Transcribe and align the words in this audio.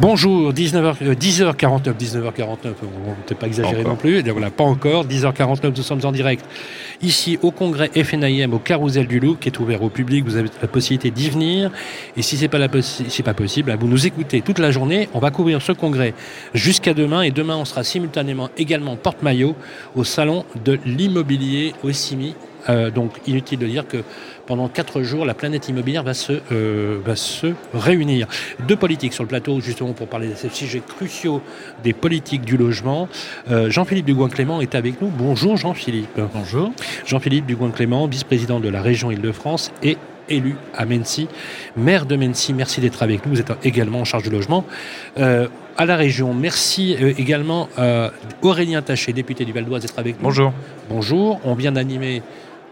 Bonjour, 0.00 0.52
19h, 0.52 1.14
10h49, 1.14 1.94
19h49, 1.94 2.74
on 2.82 3.10
ne 3.10 3.14
peut 3.28 3.36
pas 3.36 3.46
exagérer 3.46 3.84
non 3.84 3.94
plus, 3.94 4.28
voilà, 4.28 4.50
pas 4.50 4.64
encore, 4.64 5.06
10h49, 5.06 5.72
nous 5.76 5.82
sommes 5.84 6.00
en 6.04 6.10
direct. 6.10 6.44
Ici 7.00 7.38
au 7.42 7.52
congrès 7.52 7.90
FNIM 8.02 8.52
au 8.52 8.58
Carousel 8.58 9.06
du 9.06 9.20
Loup 9.20 9.36
qui 9.36 9.50
est 9.50 9.58
ouvert 9.60 9.84
au 9.84 9.90
public, 9.90 10.24
vous 10.24 10.36
avez 10.36 10.48
la 10.60 10.66
possibilité 10.66 11.12
d'y 11.12 11.30
venir. 11.30 11.70
Et 12.16 12.22
si 12.22 12.36
c'est 12.36 12.48
pas, 12.48 12.58
la 12.58 12.68
pas 12.68 13.34
possible, 13.34 13.70
bah, 13.70 13.76
vous 13.78 13.86
nous 13.86 14.04
écoutez 14.04 14.40
toute 14.40 14.58
la 14.58 14.72
journée, 14.72 15.08
on 15.14 15.20
va 15.20 15.30
couvrir 15.30 15.62
ce 15.62 15.70
congrès 15.70 16.12
jusqu'à 16.54 16.92
demain 16.92 17.22
et 17.22 17.30
demain 17.30 17.56
on 17.56 17.64
sera 17.64 17.84
simultanément 17.84 18.50
également 18.58 18.96
porte-maillot 18.96 19.54
au 19.94 20.02
salon 20.02 20.44
de 20.64 20.76
l'immobilier 20.84 21.72
au 21.84 21.92
CIMI 21.92 22.34
euh, 22.68 22.90
donc 22.90 23.12
inutile 23.26 23.58
de 23.58 23.66
dire 23.66 23.86
que 23.86 23.98
pendant 24.46 24.68
quatre 24.68 25.02
jours, 25.02 25.24
la 25.24 25.34
planète 25.34 25.68
immobilière 25.68 26.02
va 26.02 26.14
se, 26.14 26.32
euh, 26.52 26.98
va 27.04 27.16
se 27.16 27.48
réunir. 27.72 28.26
Deux 28.66 28.76
politiques 28.76 29.12
sur 29.12 29.22
le 29.22 29.28
plateau, 29.28 29.60
justement, 29.60 29.92
pour 29.92 30.06
parler 30.06 30.28
de 30.28 30.34
ces 30.34 30.48
sujets 30.48 30.82
cruciaux 30.86 31.40
des 31.82 31.92
politiques 31.92 32.42
du 32.42 32.56
logement. 32.56 33.08
Euh, 33.50 33.70
Jean-Philippe 33.70 34.06
Dugouin-Clément 34.06 34.60
est 34.60 34.74
avec 34.74 35.00
nous. 35.00 35.08
Bonjour 35.08 35.56
Jean-Philippe. 35.56 36.20
Bonjour. 36.34 36.72
Jean-Philippe 37.06 37.46
Dugouin-Clément, 37.46 38.06
vice-président 38.06 38.60
de 38.60 38.68
la 38.68 38.82
région 38.82 39.10
Île-de-France 39.10 39.72
et 39.82 39.96
élu 40.28 40.56
à 40.74 40.86
Mency, 40.86 41.28
maire 41.76 42.06
de 42.06 42.16
Mency. 42.16 42.54
Merci 42.54 42.80
d'être 42.80 43.02
avec 43.02 43.26
nous. 43.26 43.34
Vous 43.34 43.40
êtes 43.40 43.52
également 43.62 44.00
en 44.00 44.04
charge 44.04 44.22
du 44.22 44.30
logement. 44.30 44.64
à 45.76 45.86
la 45.86 45.96
région. 45.96 46.32
Merci 46.32 46.96
également 47.18 47.68
à 47.76 48.10
Aurélien 48.42 48.80
Taché, 48.80 49.12
député 49.12 49.44
du 49.44 49.52
Val 49.52 49.64
d'Oise, 49.64 49.82
d'être 49.82 49.98
avec 49.98 50.16
nous. 50.16 50.22
Bonjour. 50.22 50.52
Bonjour. 50.88 51.40
On 51.44 51.54
vient 51.54 51.72
d'animer 51.72 52.22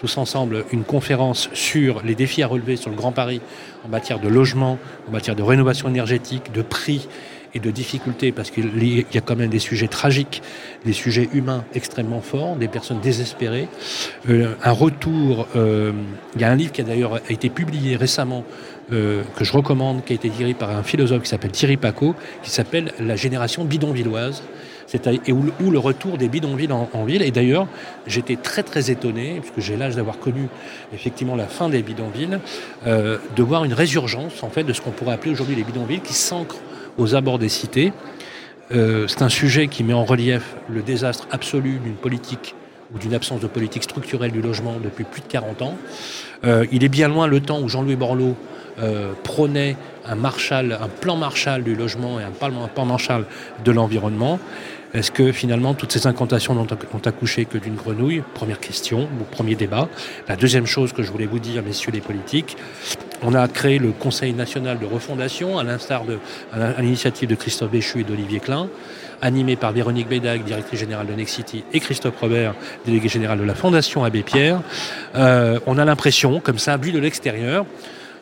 tous 0.02 0.18
ensemble 0.18 0.64
une 0.72 0.82
conférence 0.82 1.48
sur 1.52 2.02
les 2.02 2.16
défis 2.16 2.42
à 2.42 2.48
relever 2.48 2.74
sur 2.74 2.90
le 2.90 2.96
Grand 2.96 3.12
Paris 3.12 3.40
en 3.86 3.88
matière 3.88 4.18
de 4.18 4.26
logement, 4.26 4.80
en 5.08 5.12
matière 5.12 5.36
de 5.36 5.44
rénovation 5.44 5.88
énergétique, 5.88 6.50
de 6.50 6.60
prix 6.60 7.06
et 7.54 7.60
de 7.60 7.70
difficultés, 7.70 8.32
parce 8.32 8.50
qu'il 8.50 8.82
y 8.82 9.18
a 9.18 9.20
quand 9.20 9.36
même 9.36 9.50
des 9.50 9.60
sujets 9.60 9.86
tragiques, 9.86 10.42
des 10.84 10.92
sujets 10.92 11.28
humains 11.34 11.64
extrêmement 11.72 12.20
forts, 12.20 12.56
des 12.56 12.66
personnes 12.66 12.98
désespérées. 13.00 13.68
Euh, 14.28 14.54
un 14.64 14.72
retour, 14.72 15.46
euh, 15.54 15.92
il 16.34 16.40
y 16.40 16.44
a 16.44 16.50
un 16.50 16.56
livre 16.56 16.72
qui 16.72 16.80
a 16.80 16.84
d'ailleurs 16.84 17.20
été 17.30 17.48
publié 17.48 17.94
récemment, 17.94 18.44
euh, 18.92 19.22
que 19.36 19.44
je 19.44 19.52
recommande, 19.52 20.04
qui 20.04 20.12
a 20.12 20.16
été 20.16 20.28
dirigé 20.28 20.54
par 20.54 20.70
un 20.70 20.82
philosophe 20.82 21.22
qui 21.22 21.28
s'appelle 21.28 21.52
Thierry 21.52 21.76
Paco, 21.76 22.14
qui 22.42 22.50
s'appelle 22.50 22.92
La 23.00 23.16
génération 23.16 23.64
bidonvilloise 23.64 24.42
et 25.26 25.32
où, 25.32 25.70
le 25.70 25.78
retour 25.78 26.18
des 26.18 26.28
bidonvilles 26.28 26.72
en, 26.72 27.04
ville. 27.04 27.22
Et 27.22 27.30
d'ailleurs, 27.30 27.66
j'étais 28.06 28.36
très 28.36 28.62
très 28.62 28.90
étonné, 28.90 29.40
puisque 29.40 29.60
j'ai 29.60 29.76
l'âge 29.76 29.96
d'avoir 29.96 30.18
connu 30.18 30.48
effectivement 30.92 31.36
la 31.36 31.46
fin 31.46 31.68
des 31.68 31.82
bidonvilles, 31.82 32.38
euh, 32.86 33.18
de 33.36 33.42
voir 33.42 33.64
une 33.64 33.72
résurgence 33.72 34.42
en 34.42 34.50
fait 34.50 34.64
de 34.64 34.72
ce 34.72 34.80
qu'on 34.80 34.90
pourrait 34.90 35.14
appeler 35.14 35.32
aujourd'hui 35.32 35.56
les 35.56 35.64
bidonvilles 35.64 36.00
qui 36.00 36.14
s'ancrent 36.14 36.60
aux 36.98 37.14
abords 37.14 37.38
des 37.38 37.48
cités. 37.48 37.92
Euh, 38.72 39.06
c'est 39.08 39.22
un 39.22 39.28
sujet 39.28 39.68
qui 39.68 39.82
met 39.84 39.92
en 39.92 40.04
relief 40.04 40.56
le 40.68 40.82
désastre 40.82 41.26
absolu 41.30 41.78
d'une 41.82 41.94
politique 41.94 42.54
ou 42.94 42.98
d'une 42.98 43.14
absence 43.14 43.40
de 43.40 43.46
politique 43.46 43.82
structurelle 43.82 44.32
du 44.32 44.42
logement 44.42 44.76
depuis 44.82 45.04
plus 45.04 45.22
de 45.22 45.26
40 45.26 45.62
ans. 45.62 45.76
Euh, 46.44 46.66
il 46.72 46.84
est 46.84 46.88
bien 46.88 47.08
loin 47.08 47.26
le 47.26 47.40
temps 47.40 47.60
où 47.60 47.68
Jean-Louis 47.68 47.96
Borloo 47.96 48.36
prônait 49.22 49.76
un 50.06 50.14
Marshall, 50.14 50.72
un 50.80 50.88
plan 50.88 51.14
Marshall 51.14 51.62
du 51.62 51.74
logement 51.74 52.18
et 52.18 52.24
un 52.24 52.30
plan 52.30 52.84
Marshall 52.86 53.26
de 53.64 53.70
l'environnement. 53.70 54.40
Est-ce 54.94 55.10
que 55.10 55.30
finalement 55.30 55.74
toutes 55.74 55.92
ces 55.92 56.06
incantations 56.06 56.54
n'ont 56.54 56.66
accouché 57.04 57.44
que 57.44 57.58
d'une 57.58 57.76
grenouille? 57.76 58.22
Première 58.34 58.60
question, 58.60 59.08
premier 59.30 59.54
débat. 59.54 59.88
La 60.26 60.36
deuxième 60.36 60.66
chose 60.66 60.92
que 60.92 61.02
je 61.02 61.12
voulais 61.12 61.26
vous 61.26 61.38
dire, 61.38 61.62
messieurs 61.62 61.92
les 61.92 62.00
politiques, 62.00 62.56
on 63.22 63.34
a 63.34 63.46
créé 63.48 63.78
le 63.78 63.92
Conseil 63.92 64.32
national 64.32 64.78
de 64.78 64.86
refondation, 64.86 65.58
à 65.58 65.64
l'instar 65.64 66.04
de 66.04 66.18
à 66.52 66.80
l'initiative 66.80 67.28
de 67.28 67.34
Christophe 67.34 67.70
Béchu 67.70 68.00
et 68.00 68.04
d'Olivier 68.04 68.40
Klein, 68.40 68.68
animé 69.20 69.56
par 69.56 69.72
Véronique 69.72 70.08
Bédag, 70.08 70.42
directrice 70.42 70.80
générale 70.80 71.06
de 71.06 71.12
Nexity, 71.12 71.64
et 71.72 71.80
Christophe 71.80 72.18
Robert, 72.20 72.54
délégué 72.84 73.08
général 73.08 73.38
de 73.38 73.44
la 73.44 73.54
Fondation 73.54 74.04
Abbé 74.04 74.22
Pierre. 74.22 74.60
Euh, 75.14 75.60
on 75.66 75.78
a 75.78 75.84
l'impression, 75.84 76.40
comme 76.40 76.58
ça, 76.58 76.76
vu 76.76 76.90
de 76.90 76.98
l'extérieur, 76.98 77.64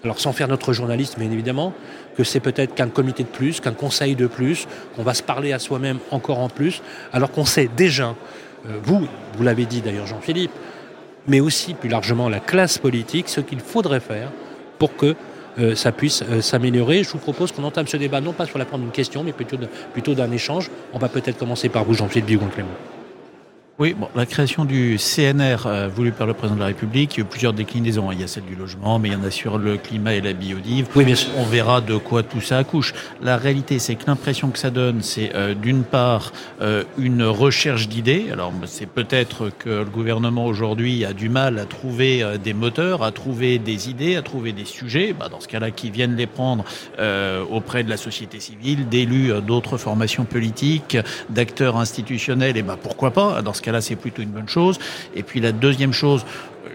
alors 0.05 0.21
sans 0.21 0.33
faire 0.33 0.49
notre 0.49 0.73
journaliste, 0.73 1.19
bien 1.19 1.31
évidemment, 1.31 1.73
que 2.17 2.25
c'est 2.25 2.41
peut-être 2.41 2.75
qu'un 2.75 2.89
comité 2.89 3.23
de 3.23 3.29
plus, 3.29 3.61
qu'un 3.61 3.73
conseil 3.73 4.15
de 4.15 4.27
plus, 4.27 4.67
qu'on 4.95 5.03
va 5.03 5.15
se 5.15 5.23
parler 5.23 5.53
à 5.53 5.59
soi-même 5.59 5.99
encore 6.11 6.39
en 6.39 6.49
plus, 6.49 6.83
alors 7.13 7.31
qu'on 7.31 7.47
sait 7.47 7.71
déjà, 7.75 8.15
euh, 8.69 8.79
vous, 8.83 9.07
vous 9.37 9.43
l'avez 9.43 9.65
dit 9.65 9.81
d'ailleurs 9.81 10.07
Jean-Philippe, 10.07 10.53
mais 11.27 11.41
aussi 11.41 11.73
plus 11.75 11.89
largement 11.89 12.29
la 12.29 12.41
classe 12.41 12.77
politique, 12.77 13.29
ce 13.29 13.41
qu'il 13.41 13.61
faudrait 13.61 14.01
faire 14.01 14.31
pour 14.81 14.97
que 14.97 15.15
euh, 15.59 15.77
ça 15.77 15.93
puisse 15.93 16.23
euh, 16.23 16.41
s'améliorer. 16.41 17.05
Je 17.05 17.11
vous 17.11 17.19
propose 17.19 17.53
qu'on 17.53 17.63
entame 17.65 17.87
ce 17.87 17.97
débat 17.97 18.21
non 18.21 18.33
pas 18.33 18.47
sur 18.47 18.59
la 18.59 18.65
prendre 18.65 18.83
d'une 18.83 18.93
question, 18.93 19.23
mais 19.23 19.33
plutôt, 19.33 20.15
d'un 20.15 20.33
échange. 20.33 20.71
On 20.93 20.99
va 20.99 21.09
peut-être 21.09 21.39
commencer 21.39 21.69
par 21.69 21.85
vous, 21.85 21.95
Jean-Philippe 21.95 22.27
Bigon-Clément. 22.27 23.00
Oui, 23.81 23.95
bon, 23.99 24.09
la 24.15 24.27
création 24.27 24.67
du 24.67 24.99
CNR 24.99 25.65
euh, 25.65 25.89
voulu 25.89 26.13
par 26.13 26.27
le 26.27 26.35
président 26.35 26.57
de 26.57 26.61
la 26.61 26.67
République, 26.67 27.15
il 27.15 27.21
y 27.21 27.23
a 27.23 27.25
eu 27.25 27.27
plusieurs 27.27 27.55
déclinaisons. 27.55 28.13
Il 28.13 28.21
y 28.21 28.23
a 28.23 28.27
celle 28.27 28.45
du 28.45 28.55
logement, 28.55 28.99
mais 28.99 29.09
il 29.09 29.13
y 29.15 29.17
en 29.17 29.25
a 29.25 29.31
sur 29.31 29.57
le 29.57 29.79
climat 29.79 30.13
et 30.13 30.21
la 30.21 30.35
biodive. 30.35 30.89
Oui, 30.95 31.07
bien 31.07 31.15
sûr. 31.15 31.31
On 31.39 31.45
verra 31.45 31.81
de 31.81 31.97
quoi 31.97 32.23
tout 32.23 32.43
ça 32.43 32.59
accouche. 32.59 32.93
La 33.23 33.39
réalité, 33.39 33.79
c'est 33.79 33.95
que 33.95 34.05
l'impression 34.07 34.51
que 34.51 34.59
ça 34.59 34.69
donne, 34.69 35.01
c'est 35.01 35.35
euh, 35.35 35.55
d'une 35.55 35.85
part 35.85 36.35
euh, 36.61 36.85
une 36.99 37.23
recherche 37.23 37.89
d'idées. 37.89 38.27
Alors, 38.31 38.53
c'est 38.67 38.85
peut-être 38.85 39.49
que 39.59 39.71
le 39.71 39.85
gouvernement 39.87 40.45
aujourd'hui 40.45 41.07
a 41.07 41.15
du 41.15 41.31
mal 41.31 41.59
à 41.59 41.65
trouver 41.65 42.23
des 42.45 42.53
moteurs, 42.53 43.03
à 43.03 43.13
trouver 43.13 43.59
des 43.59 43.89
idées, 43.89 44.15
à 44.15 44.21
trouver 44.21 44.53
des 44.53 44.67
sujets. 44.67 45.15
Bah, 45.19 45.31
dans 45.31 45.41
ce 45.41 45.49
cas-là, 45.49 45.71
qui 45.71 45.91
viennent 45.91 46.17
les 46.17 46.27
prendre 46.27 46.65
auprès 47.51 47.83
de 47.83 47.89
la 47.89 47.97
société 47.97 48.41
civile, 48.41 48.91
d'élus 48.91 49.33
d'autres 49.41 49.79
formations 49.79 50.27
politiques, 50.27 50.99
d'acteurs 51.31 51.79
institutionnels. 51.79 52.59
Et 52.59 52.63
bah 52.63 52.77
pourquoi 52.81 53.11
pas 53.11 53.41
Dans 53.41 53.55
ce 53.55 53.63
cas 53.63 53.70
là 53.73 53.81
c'est 53.81 53.97
plutôt 53.97 54.23
une 54.23 54.31
bonne 54.31 54.49
chose. 54.49 54.79
Et 55.15 55.23
puis 55.23 55.41
la 55.41 55.53
deuxième 55.53 55.93
chose, 55.93 56.25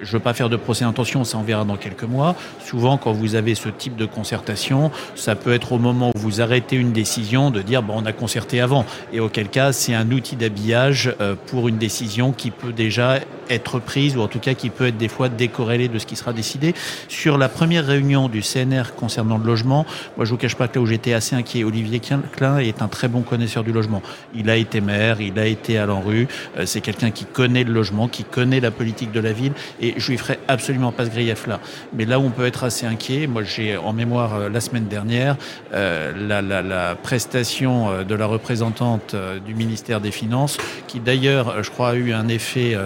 je 0.01 0.07
ne 0.07 0.11
veux 0.13 0.19
pas 0.19 0.33
faire 0.33 0.49
de 0.49 0.57
procès 0.57 0.85
d'intention, 0.85 1.23
ça 1.23 1.37
en 1.37 1.43
verra 1.43 1.65
dans 1.65 1.77
quelques 1.77 2.03
mois. 2.03 2.35
Souvent, 2.63 2.97
quand 2.97 3.11
vous 3.11 3.35
avez 3.35 3.55
ce 3.55 3.69
type 3.69 3.95
de 3.95 4.05
concertation, 4.05 4.91
ça 5.15 5.35
peut 5.35 5.53
être 5.53 5.71
au 5.71 5.79
moment 5.79 6.11
où 6.15 6.19
vous 6.19 6.41
arrêtez 6.41 6.75
une 6.75 6.91
décision 6.91 7.51
de 7.51 7.61
dire 7.61 7.83
bon, 7.83 7.95
on 7.97 8.05
a 8.05 8.13
concerté 8.13 8.61
avant. 8.61 8.85
Et 9.13 9.19
auquel 9.19 9.49
cas, 9.49 9.71
c'est 9.71 9.93
un 9.93 10.11
outil 10.11 10.35
d'habillage 10.35 11.13
euh, 11.21 11.35
pour 11.47 11.67
une 11.67 11.77
décision 11.77 12.31
qui 12.31 12.51
peut 12.51 12.73
déjà 12.73 13.19
être 13.49 13.79
prise 13.79 14.17
ou 14.17 14.21
en 14.21 14.27
tout 14.27 14.39
cas 14.39 14.53
qui 14.53 14.69
peut 14.69 14.87
être 14.87 14.97
des 14.97 15.07
fois 15.07 15.29
décorrélée 15.29 15.87
de 15.87 15.99
ce 15.99 16.05
qui 16.05 16.15
sera 16.15 16.33
décidé. 16.33 16.73
Sur 17.07 17.37
la 17.37 17.49
première 17.49 17.85
réunion 17.85 18.27
du 18.27 18.41
CNR 18.41 18.95
concernant 18.95 19.37
le 19.37 19.45
logement, 19.45 19.85
moi 20.17 20.25
je 20.25 20.31
vous 20.31 20.37
cache 20.37 20.55
pas 20.55 20.67
que 20.67 20.75
là 20.75 20.81
où 20.81 20.85
j'étais 20.85 21.13
assez 21.13 21.35
inquiet, 21.35 21.63
Olivier 21.63 21.99
Klein 21.99 22.57
est 22.57 22.81
un 22.81 22.87
très 22.87 23.07
bon 23.07 23.21
connaisseur 23.21 23.63
du 23.63 23.71
logement. 23.71 24.01
Il 24.33 24.49
a 24.49 24.55
été 24.55 24.81
maire, 24.81 25.21
il 25.21 25.37
a 25.39 25.45
été 25.45 25.77
à 25.77 25.85
l'ANRU, 25.85 26.27
euh, 26.57 26.65
c'est 26.65 26.81
quelqu'un 26.81 27.11
qui 27.11 27.25
connaît 27.25 27.63
le 27.63 27.73
logement, 27.73 28.07
qui 28.07 28.23
connaît 28.23 28.59
la 28.59 28.71
politique 28.71 29.11
de 29.11 29.19
la 29.19 29.31
ville 29.31 29.53
je 29.97 30.11
lui 30.11 30.17
ferai 30.17 30.39
absolument 30.47 30.91
pas 30.91 31.05
ce 31.05 31.09
grief-là. 31.09 31.59
Mais 31.93 32.05
là 32.05 32.19
où 32.19 32.23
on 32.23 32.29
peut 32.29 32.45
être 32.45 32.63
assez 32.63 32.85
inquiet, 32.85 33.27
moi 33.27 33.43
j'ai 33.43 33.77
en 33.77 33.93
mémoire 33.93 34.35
euh, 34.35 34.49
la 34.49 34.61
semaine 34.61 34.87
dernière 34.87 35.37
euh, 35.73 36.11
la, 36.15 36.41
la, 36.41 36.61
la, 36.61 36.95
prestation 36.95 37.89
euh, 37.89 38.03
de 38.03 38.15
la 38.15 38.25
représentante 38.25 39.15
du 39.45 39.53
ministère 39.53 40.01
des 40.01 40.11
Finances, 40.11 40.57
qui 40.87 40.99
d'ailleurs, 40.99 41.63
je 41.63 41.69
crois, 41.69 41.89
a 41.89 41.95
eu 41.95 42.13
un 42.13 42.27
effet 42.27 42.77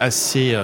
assez 0.00 0.56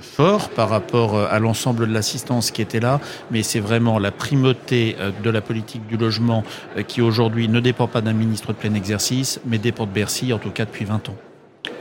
fort 0.00 0.48
par 0.50 0.68
rapport 0.68 1.18
à 1.18 1.38
l'ensemble 1.38 1.86
de 1.86 1.92
l'assistance 1.92 2.50
qui 2.50 2.62
était 2.62 2.80
là, 2.80 3.00
mais 3.30 3.42
c'est 3.42 3.60
vraiment 3.60 3.98
la 3.98 4.10
primauté 4.10 4.96
de 5.22 5.30
la 5.30 5.40
politique 5.40 5.86
du 5.86 5.96
logement 5.96 6.44
qui 6.88 7.02
aujourd'hui 7.02 7.48
ne 7.48 7.60
dépend 7.60 7.88
pas 7.88 8.00
d'un 8.00 8.12
ministre 8.12 8.48
de 8.48 8.58
plein 8.58 8.74
exercice, 8.74 9.40
mais 9.44 9.58
dépend 9.58 9.86
de 9.86 9.92
Bercy, 9.92 10.32
en 10.32 10.38
tout 10.38 10.50
cas 10.50 10.64
depuis 10.64 10.84
20 10.84 11.08
ans. 11.08 11.16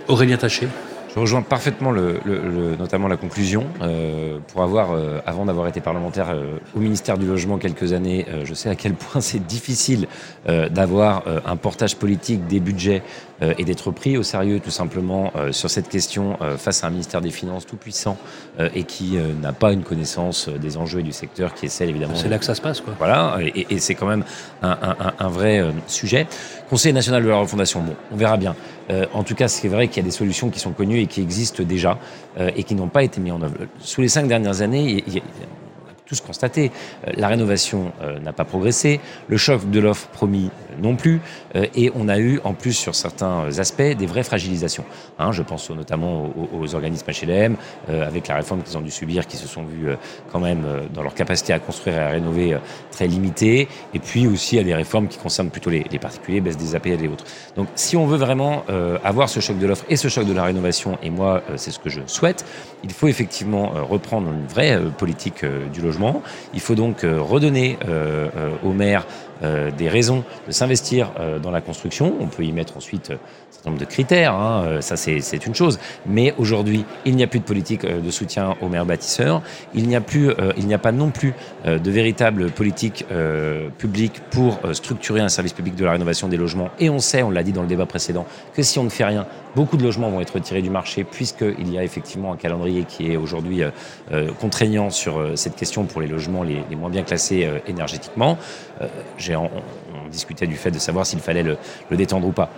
Aurélien 0.07 0.37
Taché. 0.37 0.67
Je 1.13 1.19
rejoins 1.19 1.43
parfaitement 1.43 1.91
le, 1.91 2.19
le, 2.25 2.75
notamment 2.75 3.07
la 3.07 3.17
conclusion. 3.17 3.65
Euh, 3.81 4.39
pour 4.47 4.63
avoir, 4.63 4.93
euh, 4.93 5.19
avant 5.27 5.45
d'avoir 5.45 5.67
été 5.67 5.79
parlementaire 5.79 6.31
euh, 6.31 6.57
au 6.75 6.79
ministère 6.79 7.19
du 7.19 7.27
Logement 7.27 7.59
quelques 7.59 7.93
années, 7.93 8.25
euh, 8.29 8.45
je 8.45 8.53
sais 8.55 8.67
à 8.67 8.73
quel 8.73 8.95
point 8.95 9.21
c'est 9.29 9.45
difficile 9.45 10.07
euh, 10.49 10.69
d'avoir 10.69 11.23
un 11.45 11.55
portage 11.55 11.97
politique 11.97 12.47
des 12.47 12.59
budgets 12.59 13.03
et 13.57 13.65
d'être 13.65 13.91
pris 13.91 14.17
au 14.17 14.23
sérieux 14.23 14.61
tout 14.61 14.71
simplement 14.71 15.33
sur 15.51 15.69
cette 15.69 15.89
question 15.89 16.37
face 16.57 16.83
à 16.83 16.87
un 16.87 16.91
ministère 16.91 17.19
des 17.19 17.31
Finances 17.31 17.65
tout 17.65 17.75
puissant 17.75 18.17
et 18.73 18.83
qui 18.83 19.17
n'a 19.41 19.51
pas 19.51 19.73
une 19.73 19.83
connaissance 19.83 20.47
des 20.47 20.77
enjeux 20.77 20.99
et 20.99 21.03
du 21.03 21.11
secteur 21.11 21.53
qui 21.53 21.65
est 21.65 21.69
celle 21.69 21.89
évidemment. 21.89 22.15
C'est 22.15 22.29
là 22.29 22.39
que 22.39 22.45
ça 22.45 22.55
se 22.55 22.61
passe 22.61 22.79
quoi. 22.79 22.93
Voilà, 22.97 23.37
et, 23.41 23.67
et 23.69 23.79
c'est 23.79 23.95
quand 23.95 24.05
même 24.05 24.23
un, 24.61 24.77
un, 24.81 25.13
un 25.19 25.27
vrai 25.27 25.61
sujet. 25.87 26.25
Conseil 26.69 26.93
national 26.93 27.23
de 27.23 27.29
la 27.29 27.37
refondation, 27.37 27.81
bon, 27.81 27.95
on 28.11 28.15
verra 28.15 28.37
bien. 28.37 28.55
Euh, 28.89 29.05
en 29.13 29.23
tout 29.23 29.35
cas, 29.35 29.47
c'est 29.47 29.67
vrai 29.67 29.87
qu'il 29.87 29.97
y 29.97 29.99
a 29.99 30.03
des 30.03 30.11
solutions 30.11 30.49
qui 30.49 30.59
sont 30.59 30.71
connues 30.71 30.99
et 30.99 31.07
qui 31.07 31.21
existent 31.21 31.63
déjà 31.63 31.97
euh, 32.37 32.51
et 32.55 32.63
qui 32.63 32.75
n'ont 32.75 32.87
pas 32.87 33.03
été 33.03 33.21
mises 33.21 33.33
en 33.33 33.41
œuvre. 33.41 33.55
Sous 33.79 34.01
les 34.01 34.07
cinq 34.07 34.27
dernières 34.27 34.61
années, 34.61 35.03
il 35.05 35.13
y 35.13 35.19
a, 35.19 35.21
tous 36.13 36.21
constaté. 36.21 36.71
la 37.17 37.27
rénovation 37.27 37.91
n'a 38.21 38.33
pas 38.33 38.45
progressé, 38.45 38.99
le 39.27 39.37
choc 39.37 39.69
de 39.69 39.79
l'offre 39.79 40.07
promis 40.09 40.51
non 40.79 40.95
plus, 40.95 41.21
et 41.75 41.91
on 41.95 42.07
a 42.07 42.19
eu 42.19 42.39
en 42.43 42.53
plus 42.53 42.73
sur 42.73 42.93
certains 42.93 43.47
aspects 43.57 43.81
des 43.81 44.05
vraies 44.05 44.23
fragilisations. 44.23 44.85
Hein, 45.17 45.31
je 45.31 45.41
pense 45.41 45.69
notamment 45.71 46.31
aux, 46.53 46.75
organismes 46.75 47.07
HLM, 47.07 47.55
avec 47.87 48.27
la 48.27 48.35
réforme 48.35 48.61
qu'ils 48.61 48.77
ont 48.77 48.81
dû 48.81 48.91
subir, 48.91 49.25
qui 49.25 49.37
se 49.37 49.47
sont 49.47 49.63
vus 49.63 49.87
quand 50.31 50.39
même 50.39 50.63
dans 50.93 51.01
leur 51.01 51.15
capacité 51.15 51.53
à 51.53 51.59
construire 51.59 51.97
et 51.97 52.01
à 52.01 52.09
rénover 52.09 52.57
très 52.91 53.07
limitée, 53.07 53.67
et 53.93 53.99
puis 53.99 54.27
aussi 54.27 54.59
à 54.59 54.63
des 54.63 54.75
réformes 54.75 55.07
qui 55.07 55.17
concernent 55.17 55.49
plutôt 55.49 55.69
les, 55.69 55.85
les 55.91 55.99
particuliers, 55.99 56.41
baisse 56.41 56.57
des 56.57 56.75
APL 56.75 57.03
et 57.03 57.07
autres. 57.07 57.25
Donc 57.55 57.67
si 57.75 57.97
on 57.97 58.05
veut 58.05 58.17
vraiment 58.17 58.63
avoir 59.03 59.29
ce 59.29 59.39
choc 59.39 59.57
de 59.57 59.65
l'offre 59.65 59.85
et 59.89 59.95
ce 59.95 60.07
choc 60.07 60.27
de 60.27 60.33
la 60.33 60.43
rénovation, 60.43 60.97
et 61.01 61.09
moi 61.09 61.41
c'est 61.55 61.71
ce 61.71 61.79
que 61.79 61.89
je 61.89 62.01
souhaite, 62.05 62.45
il 62.83 62.91
faut 62.91 63.07
effectivement 63.07 63.71
reprendre 63.89 64.29
une 64.31 64.45
vraie 64.45 64.79
politique 64.97 65.45
du 65.73 65.81
logement. 65.81 66.02
Il 66.53 66.59
faut 66.59 66.75
donc 66.75 67.01
redonner 67.01 67.77
aux 68.63 68.73
maires 68.73 69.05
des 69.41 69.89
raisons 69.89 70.23
de 70.47 70.51
s'investir 70.51 71.11
dans 71.41 71.51
la 71.51 71.61
construction. 71.61 72.13
On 72.19 72.27
peut 72.27 72.43
y 72.43 72.51
mettre 72.51 72.77
ensuite 72.77 73.11
nombre 73.65 73.79
de 73.79 73.85
critères, 73.85 74.33
hein, 74.33 74.81
ça 74.81 74.97
c'est 74.97 75.45
une 75.45 75.55
chose. 75.55 75.79
Mais 76.05 76.33
aujourd'hui, 76.37 76.85
il 77.05 77.15
n'y 77.15 77.23
a 77.23 77.27
plus 77.27 77.39
de 77.39 77.45
politique 77.45 77.85
de 77.85 78.11
soutien 78.11 78.55
aux 78.61 78.69
maires 78.69 78.85
bâtisseurs. 78.85 79.41
Il 79.73 79.87
n'y 79.87 79.95
a 79.95 80.01
plus, 80.01 80.31
il 80.57 80.67
n'y 80.67 80.73
a 80.73 80.79
pas 80.79 80.91
non 80.91 81.11
plus 81.11 81.33
de 81.65 81.91
véritable 81.91 82.51
politique 82.51 83.05
publique 83.77 84.21
pour 84.31 84.59
structurer 84.73 85.21
un 85.21 85.29
service 85.29 85.53
public 85.53 85.75
de 85.75 85.85
la 85.85 85.91
rénovation 85.91 86.27
des 86.27 86.37
logements. 86.37 86.69
Et 86.79 86.89
on 86.89 86.99
sait, 86.99 87.23
on 87.23 87.31
l'a 87.31 87.43
dit 87.43 87.53
dans 87.53 87.61
le 87.61 87.67
débat 87.67 87.85
précédent, 87.85 88.25
que 88.53 88.63
si 88.63 88.79
on 88.79 88.83
ne 88.83 88.89
fait 88.89 89.05
rien, 89.05 89.25
beaucoup 89.55 89.77
de 89.77 89.83
logements 89.83 90.09
vont 90.09 90.21
être 90.21 90.33
retirés 90.33 90.61
du 90.61 90.69
marché 90.69 91.03
puisqu'il 91.03 91.71
y 91.71 91.77
a 91.77 91.83
effectivement 91.83 92.33
un 92.33 92.37
calendrier 92.37 92.83
qui 92.83 93.11
est 93.11 93.17
aujourd'hui 93.17 93.63
contraignant 94.39 94.89
sur 94.89 95.21
cette 95.35 95.55
question 95.55 95.85
pour 95.85 96.01
les 96.01 96.07
logements 96.07 96.43
les, 96.43 96.63
moins 96.75 96.89
bien 96.89 97.03
classés 97.03 97.49
énergétiquement. 97.67 98.37
J'ai 99.17 99.35
on, 99.35 99.49
discutait 100.09 100.47
du 100.47 100.55
fait 100.55 100.71
de 100.71 100.79
savoir 100.79 101.05
s'il 101.05 101.19
fallait 101.19 101.43
le, 101.43 101.57
détendre 101.91 102.27
ou 102.27 102.31
pas. 102.31 102.49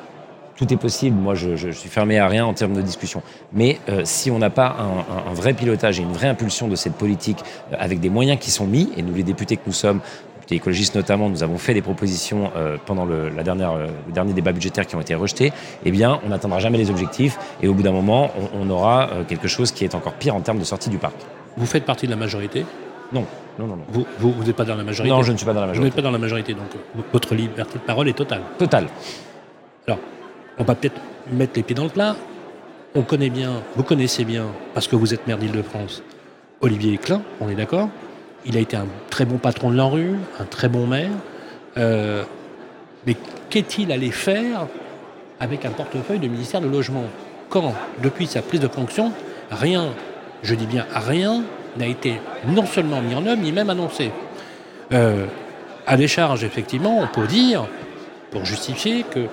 Tout 0.56 0.72
est 0.74 0.78
possible, 0.78 1.18
moi 1.18 1.36
je, 1.36 1.70
suis 1.72 1.90
fermé 1.90 2.18
à 2.18 2.28
rien 2.28 2.46
en 2.46 2.54
termes 2.54 2.74
de 2.74 2.82
discussion. 2.82 3.22
Mais 3.52 3.80
si 4.06 4.32
on 4.32 4.40
n'a 4.40 4.50
pas 4.50 4.76
un, 4.80 5.34
vrai 5.34 5.54
pilotage 5.54 6.00
et 6.00 6.04
une 6.04 6.14
vraie 6.14 6.30
impulsion 6.30 6.68
de 6.70 6.76
cette 6.76 6.94
politique 6.94 7.40
avec 7.78 8.00
des 8.00 8.10
moyens 8.10 8.40
qui 8.40 8.52
sont 8.52 8.66
mis, 8.66 8.90
et 8.96 9.02
nous 9.02 9.14
les 9.14 9.24
députés 9.24 9.58
que 9.58 9.64
nous 9.68 9.74
sommes, 9.74 10.00
députés 10.36 10.56
écologistes 10.56 10.96
notamment, 10.96 11.28
nous 11.28 11.44
avons 11.44 11.58
fait 11.58 11.74
des 11.74 11.82
propositions 11.82 12.52
pendant 12.86 13.04
le, 13.04 13.28
la 13.28 13.44
dernière, 13.44 13.76
le 13.76 14.14
dernier 14.14 14.32
débat 14.32 14.54
budgétaire 14.54 14.88
qui 14.88 14.96
ont 14.96 15.02
été 15.02 15.14
rejetés, 15.14 15.52
eh 15.84 15.92
bien 15.92 16.22
on 16.26 16.30
n'atteindra 16.30 16.60
jamais 16.60 16.78
les 16.78 16.90
objectifs 16.90 17.38
et 17.62 17.68
au 17.68 17.74
bout 17.74 17.84
d'un 17.84 17.92
moment 17.92 18.32
on, 18.54 18.62
on 18.62 18.70
aura 18.70 19.10
quelque 19.28 19.50
chose 19.50 19.74
qui 19.74 19.84
est 19.84 19.94
encore 19.94 20.14
pire 20.14 20.36
en 20.36 20.42
termes 20.42 20.60
de 20.60 20.64
sortie 20.64 20.90
du 20.90 20.98
parc. 20.98 21.16
Vous 21.58 21.66
faites 21.66 21.84
partie 21.84 22.06
de 22.06 22.12
la 22.12 22.18
majorité? 22.18 22.66
Non. 23.12 23.26
Non, 23.58 23.68
non, 23.68 23.76
non. 23.78 23.86
Vous, 23.90 24.06
vous, 24.20 24.32
vous 24.32 24.44
n'êtes 24.44 24.56
pas 24.56 24.66
dans 24.66 24.76
la 24.76 24.84
majorité? 24.84 25.14
Non, 25.16 25.24
je 25.24 25.32
ne 25.32 25.38
suis 25.38 25.46
pas 25.46 25.54
dans 25.54 25.62
la 25.62 25.68
Vous 25.68 25.72
majorité. 25.72 25.90
n'êtes 25.90 25.96
pas 25.96 26.02
dans 26.02 26.12
la 26.12 26.18
majorité, 26.18 26.54
donc 26.54 26.68
votre 27.14 27.36
liberté 27.36 27.80
de 27.80 27.84
parole 27.84 28.10
est 28.10 28.14
totale. 28.14 28.42
Total. 28.58 28.88
Alors, 29.88 30.00
on 30.58 30.64
va 30.64 30.76
peut-être 30.76 31.00
mettre 31.32 31.54
les 31.56 31.64
pieds 31.64 31.76
dans 31.76 31.84
le 31.84 31.90
plat. 31.90 32.16
On 32.94 33.02
connaît 33.02 33.30
bien, 33.30 33.62
vous 33.76 33.84
connaissez 33.84 34.24
bien, 34.24 34.46
parce 34.74 34.88
que 34.88 34.96
vous 34.96 35.14
êtes 35.14 35.28
maire 35.28 35.38
d'Île-de-France, 35.38 36.02
Olivier 36.62 36.98
Klein, 36.98 37.22
on 37.42 37.50
est 37.50 37.56
d'accord 37.56 37.90
Il 38.46 38.56
a 38.56 38.60
été 38.60 38.78
un 38.78 38.88
très 39.10 39.26
bon 39.26 39.38
patron 39.38 39.70
de 39.70 39.76
l'ANRU, 39.76 40.16
un 40.40 40.46
très 40.46 40.70
bon 40.70 40.88
maire. 40.88 41.12
Euh, 41.78 42.24
mais 43.06 43.18
qu'est-il 43.50 43.92
allé 43.92 44.12
faire 44.12 44.68
avec 45.40 45.66
un 45.66 45.72
portefeuille 45.72 46.20
de 46.20 46.28
ministère 46.28 46.62
de 46.62 46.68
Logement 46.68 47.04
Quand, 47.50 47.74
depuis 48.02 48.28
sa 48.28 48.42
prise 48.42 48.62
de 48.62 48.68
fonction, 48.70 49.12
rien, 49.52 49.90
je 50.42 50.56
dis 50.56 50.66
bien 50.66 50.86
rien, 50.94 51.44
n'a 51.78 51.88
été 51.88 52.22
non 52.48 52.66
seulement 52.66 53.02
mis 53.02 53.14
en 53.14 53.26
œuvre, 53.26 53.42
ni 53.42 53.52
même 53.52 53.70
annoncé? 53.70 54.12
Euh, 54.94 55.26
à 55.86 55.98
décharge, 55.98 56.44
effectivement, 56.44 57.00
on 57.00 57.08
peut 57.08 57.28
dire, 57.28 57.66
pour 58.32 58.46
justifier, 58.46 59.04
que 59.04 59.28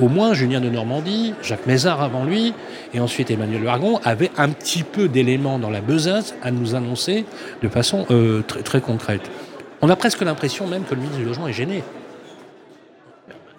au 0.00 0.08
moins 0.08 0.34
Julien 0.34 0.60
de 0.60 0.68
Normandie, 0.68 1.34
Jacques 1.42 1.66
Mézard 1.66 2.02
avant 2.02 2.24
lui, 2.24 2.52
et 2.92 3.00
ensuite 3.00 3.30
Emmanuel 3.30 3.62
Vargon, 3.62 4.00
avaient 4.04 4.30
un 4.36 4.48
petit 4.50 4.82
peu 4.82 5.08
d'éléments 5.08 5.58
dans 5.58 5.70
la 5.70 5.80
besace 5.80 6.34
à 6.42 6.50
nous 6.50 6.74
annoncer 6.74 7.24
de 7.62 7.68
façon 7.68 8.06
euh, 8.10 8.42
très, 8.42 8.62
très 8.62 8.80
concrète. 8.80 9.30
On 9.82 9.88
a 9.88 9.96
presque 9.96 10.22
l'impression 10.22 10.66
même 10.66 10.84
que 10.84 10.94
le 10.94 11.00
ministre 11.00 11.18
du 11.18 11.24
Logement 11.24 11.48
est 11.48 11.52
gêné. 11.52 11.82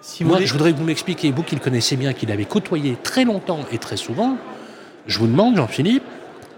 Si 0.02 0.24
Moi, 0.24 0.40
je 0.44 0.52
voudrais 0.52 0.72
que 0.72 0.78
vous 0.78 0.84
m'expliquiez, 0.84 1.32
vous 1.32 1.44
qui 1.44 1.56
le 1.56 1.62
connaissez 1.62 1.96
bien, 1.96 2.14
qui 2.14 2.26
l'avez 2.26 2.46
côtoyé 2.46 2.98
très 3.02 3.26
longtemps 3.26 3.62
et 3.72 3.80
très 3.80 3.98
souvent, 3.98 4.38
je 5.08 5.18
vous 5.20 5.28
demande, 5.28 5.56
Jean-Philippe, 5.56 6.04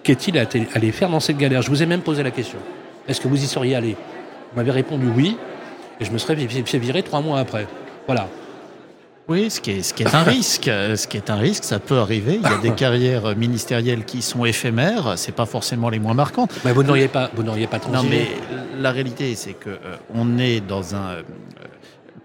qu'est-il 0.03 0.37
allé 0.37 0.91
faire 0.91 1.09
dans 1.09 1.19
cette 1.19 1.37
galère? 1.37 1.61
Je 1.61 1.69
vous 1.69 1.81
ai 1.81 1.85
même 1.85 2.01
posé 2.01 2.23
la 2.23 2.31
question. 2.31 2.59
Est-ce 3.07 3.21
que 3.21 3.27
vous 3.27 3.41
y 3.41 3.47
seriez 3.47 3.75
allé? 3.75 3.91
Vous 4.51 4.57
m'avez 4.57 4.71
répondu 4.71 5.07
oui, 5.15 5.37
et 5.99 6.05
je 6.05 6.11
me 6.11 6.17
serais 6.17 6.35
fait 6.35 6.77
virer 6.77 7.03
trois 7.03 7.21
mois 7.21 7.39
après. 7.39 7.67
Voilà. 8.05 8.27
Oui, 9.29 9.49
ce 9.49 9.59
qui, 9.59 9.71
est, 9.71 9.81
ce 9.81 9.93
qui 9.93 10.03
est 10.03 10.15
un 10.15 10.23
risque, 10.35 10.65
ce 10.65 11.05
qui 11.07 11.17
est 11.17 11.29
un 11.29 11.35
risque, 11.35 11.65
ça 11.65 11.79
peut 11.79 11.97
arriver. 11.97 12.39
Il 12.41 12.49
y 12.49 12.53
a 12.53 12.57
des 12.57 12.71
carrières 12.75 13.35
ministérielles 13.35 14.05
qui 14.05 14.21
sont 14.21 14.45
éphémères, 14.45 15.13
c'est 15.17 15.35
pas 15.35 15.45
forcément 15.45 15.89
les 15.89 15.99
moins 15.99 16.13
marquantes. 16.13 16.53
Mais 16.63 16.71
vous 16.71 16.83
n'auriez 16.83 17.09
pas, 17.09 17.29
vous 17.35 17.43
n'auriez 17.43 17.67
pas 17.67 17.79
Non, 17.91 18.03
mais 18.03 18.27
la 18.79 18.91
réalité, 18.91 19.35
c'est 19.35 19.53
que 19.53 19.69
euh, 19.69 19.97
on 20.13 20.37
est 20.37 20.61
dans 20.61 20.95
un 20.95 21.09
euh, 21.09 21.23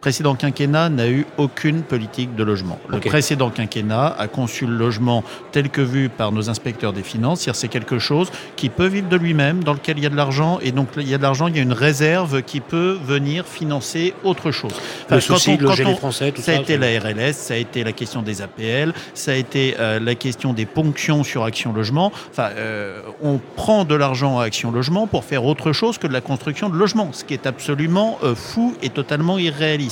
précédent 0.03 0.35
quinquennat 0.35 0.89
n'a 0.89 1.09
eu 1.09 1.25
aucune 1.39 1.83
politique 1.83 2.35
de 2.35 2.43
logement. 2.43 2.79
Le 2.89 2.99
précédent 2.99 3.51
quinquennat 3.51 4.09
a 4.19 4.27
conçu 4.27 4.67
le 4.67 4.77
logement 4.77 5.23
tel 5.53 5.71
que 5.71 5.81
vu 5.81 6.09
par 6.09 6.33
nos 6.33 6.51
inspecteurs 6.51 6.93
des 6.93 7.05
finances. 7.05 7.49
C'est 7.53 7.69
quelque 7.69 8.01
chose 8.01 8.33
qui 8.57 8.69
peut 8.69 8.89
vivre 8.89 9.09
de 9.09 9.17
lui-même, 9.17 9.63
dans 9.63 9.75
lequel 9.75 9.99
il 9.99 10.03
y 10.03 10.07
a 10.07 10.11
de 10.11 10.17
l'argent. 10.17 10.59
Et 10.61 10.73
donc, 10.73 10.89
il 10.97 11.09
y 11.09 11.15
a 11.15 11.19
de 11.19 11.23
l'argent, 11.23 11.47
il 11.47 11.57
y 11.57 11.61
a 11.61 11.63
une 11.63 11.73
réserve 11.73 12.43
qui 12.43 12.59
peut 12.59 12.99
venir 13.05 13.47
financer 13.47 14.13
autre 14.25 14.51
chose. 14.51 14.73
Le 15.09 15.21
souci 15.21 15.57
de 15.57 15.63
quand 15.63 15.71
loger 15.71 15.85
les 15.85 15.95
Français, 15.95 16.33
tout 16.33 16.43
ça 16.43 16.51
a 16.51 16.55
été 16.57 16.77
la 16.77 16.89
RLS, 16.99 17.35
ça 17.35 17.55
a 17.55 17.59
été 17.59 17.85
la 17.85 17.93
question 17.93 18.23
des 18.23 18.43
APL, 18.43 18.93
ça 19.15 19.31
a 19.31 19.35
été 19.35 19.77
euh, 19.79 20.01
la 20.01 20.17
question 20.17 20.53
des 20.53 20.67
ponctions 20.67 21.23
sur 21.23 21.45
Action 21.45 21.73
Logement. 21.73 22.11
Enfin, 22.33 22.49
euh, 22.57 23.03
on 23.23 23.39
prend 23.55 23.85
de 23.85 23.95
l'argent 23.95 24.41
à 24.41 24.47
Action 24.47 24.73
Logement 24.73 25.07
pour 25.07 25.23
faire 25.23 25.45
autre 25.45 25.73
chose 25.73 25.97
que 25.99 26.09
de 26.09 26.13
la 26.13 26.21
construction 26.21 26.69
de 26.69 26.77
logements, 26.77 27.11
ce 27.13 27.23
qui 27.23 27.35
est 27.35 27.47
absolument 27.47 28.19
euh, 28.25 28.35
fou 28.35 28.75
et 28.83 28.89
totalement 28.89 29.39
irréaliste. 29.39 29.92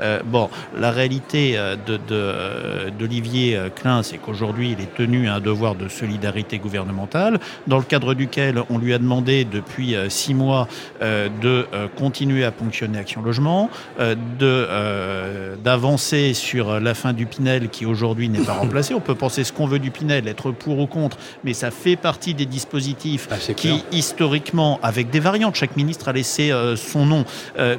Euh, 0.00 0.20
bon, 0.24 0.48
la 0.78 0.90
réalité 0.90 1.54
euh, 1.56 1.76
de, 1.76 1.96
de, 1.96 2.00
euh, 2.10 2.90
d'Olivier 2.98 3.56
euh, 3.56 3.68
Klein, 3.68 4.02
c'est 4.02 4.18
qu'aujourd'hui, 4.18 4.72
il 4.76 4.82
est 4.82 4.94
tenu 4.94 5.28
à 5.28 5.34
un 5.34 5.40
devoir 5.40 5.74
de 5.74 5.88
solidarité 5.88 6.58
gouvernementale, 6.58 7.38
dans 7.66 7.78
le 7.78 7.84
cadre 7.84 8.14
duquel 8.14 8.62
on 8.70 8.78
lui 8.78 8.94
a 8.94 8.98
demandé 8.98 9.44
depuis 9.44 9.94
six 10.08 10.34
mois 10.34 10.68
euh, 11.02 11.28
de 11.42 11.66
continuer 11.96 12.44
à 12.44 12.50
ponctionner 12.50 12.98
Action 12.98 13.22
Logement, 13.22 13.70
euh, 13.98 14.14
de 14.38 15.56
d'avancer 15.62 16.34
sur 16.34 16.80
la 16.80 16.94
fin 16.94 17.12
du 17.12 17.26
Pinel 17.26 17.68
qui 17.68 17.86
aujourd'hui 17.86 18.28
n'est 18.28 18.44
pas 18.44 18.52
remplacé. 18.64 18.94
On 18.94 19.00
peut 19.00 19.14
penser 19.14 19.44
ce 19.44 19.52
qu'on 19.52 19.66
veut 19.66 19.78
du 19.78 19.90
Pinel, 19.90 20.28
être 20.28 20.50
pour 20.52 20.78
ou 20.78 20.86
contre, 20.86 21.16
mais 21.44 21.54
ça 21.54 21.70
fait 21.70 21.96
partie 21.96 22.34
des 22.34 22.46
dispositifs 22.46 23.28
Ah, 23.30 23.36
qui 23.38 23.54
clair. 23.54 23.80
historiquement, 23.92 24.78
avec 24.82 25.10
des 25.10 25.20
variantes, 25.20 25.56
chaque 25.56 25.76
ministre 25.76 26.08
a 26.08 26.12
laissé 26.12 26.52
son 26.76 27.06
nom, 27.06 27.24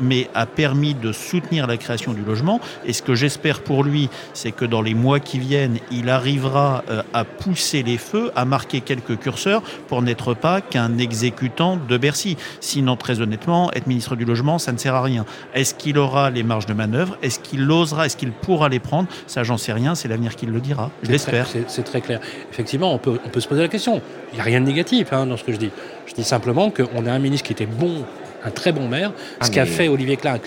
mais 0.01 0.29
a 0.33 0.45
permis 0.45 0.93
de 0.93 1.11
soutenir 1.11 1.60
la 1.67 1.77
création 1.77 2.13
du 2.13 2.21
logement. 2.23 2.59
Et 2.85 2.93
ce 2.93 3.01
que 3.01 3.15
j'espère 3.15 3.61
pour 3.61 3.83
lui, 3.83 4.09
c'est 4.33 4.51
que 4.51 4.65
dans 4.65 4.81
les 4.81 4.93
mois 4.93 5.19
qui 5.19 5.39
viennent, 5.39 5.77
il 5.91 6.09
arrivera 6.09 6.83
euh, 6.89 7.01
à 7.13 7.23
pousser 7.25 7.83
les 7.83 7.97
feux, 7.97 8.31
à 8.35 8.45
marquer 8.45 8.81
quelques 8.81 9.17
curseurs 9.19 9.61
pour 9.87 10.01
n'être 10.01 10.33
pas 10.33 10.61
qu'un 10.61 10.97
exécutant 10.97 11.77
de 11.77 11.97
Bercy. 11.97 12.37
Sinon, 12.59 12.95
très 12.95 13.21
honnêtement, 13.21 13.71
être 13.73 13.87
ministre 13.87 14.15
du 14.15 14.25
logement, 14.25 14.59
ça 14.59 14.71
ne 14.71 14.77
sert 14.77 14.95
à 14.95 15.01
rien. 15.01 15.25
Est-ce 15.53 15.73
qu'il 15.73 15.97
aura 15.97 16.29
les 16.29 16.43
marges 16.43 16.65
de 16.65 16.73
manœuvre? 16.73 17.17
Est-ce 17.21 17.39
qu'il 17.39 17.69
osera? 17.69 18.05
Est-ce 18.05 18.17
qu'il 18.17 18.31
pourra 18.31 18.69
les 18.69 18.79
prendre? 18.79 19.07
Ça, 19.27 19.43
j'en 19.43 19.57
sais 19.57 19.73
rien. 19.73 19.95
C'est 19.95 20.07
l'avenir 20.07 20.35
qui 20.35 20.45
le 20.45 20.59
dira. 20.59 20.89
Je 21.01 21.07
C'est 21.07 21.11
l'espère. 21.13 21.47
très- 21.47 21.59
C'est 21.67 21.69
c'est 21.69 21.83
très 21.83 22.01
clair. 22.01 22.19
Effectivement, 22.51 22.93
on 22.93 22.97
peut, 22.97 23.19
on 23.25 23.29
peut 23.29 23.39
se 23.39 23.47
poser 23.47 23.61
la 23.61 23.67
question. 23.67 24.01
Il 24.31 24.35
n'y 24.35 24.41
a 24.41 24.43
rien 24.43 24.61
de 24.61 24.65
négatif 24.65 25.11
hein, 25.13 25.25
dans 25.25 25.37
ce 25.37 25.43
que 25.43 25.51
je 25.51 25.57
dis. 25.57 25.71
Je 26.07 26.13
dis 26.13 26.23
simplement 26.23 26.69
qu'on 26.71 27.05
a 27.05 27.11
un 27.11 27.19
ministre 27.19 27.47
qui 27.47 27.53
était 27.53 27.65
bon, 27.65 28.05
un 28.45 28.51
très 28.51 28.71
bon 28.71 28.87
maire. 28.87 29.11
Ah, 29.39 29.45
ce 29.45 29.51
qu'a 29.51 29.63
mais- 29.65 29.69
fait 29.69 29.87
Olivier 29.87 30.17
Klein 30.17 30.33
à 30.33 30.39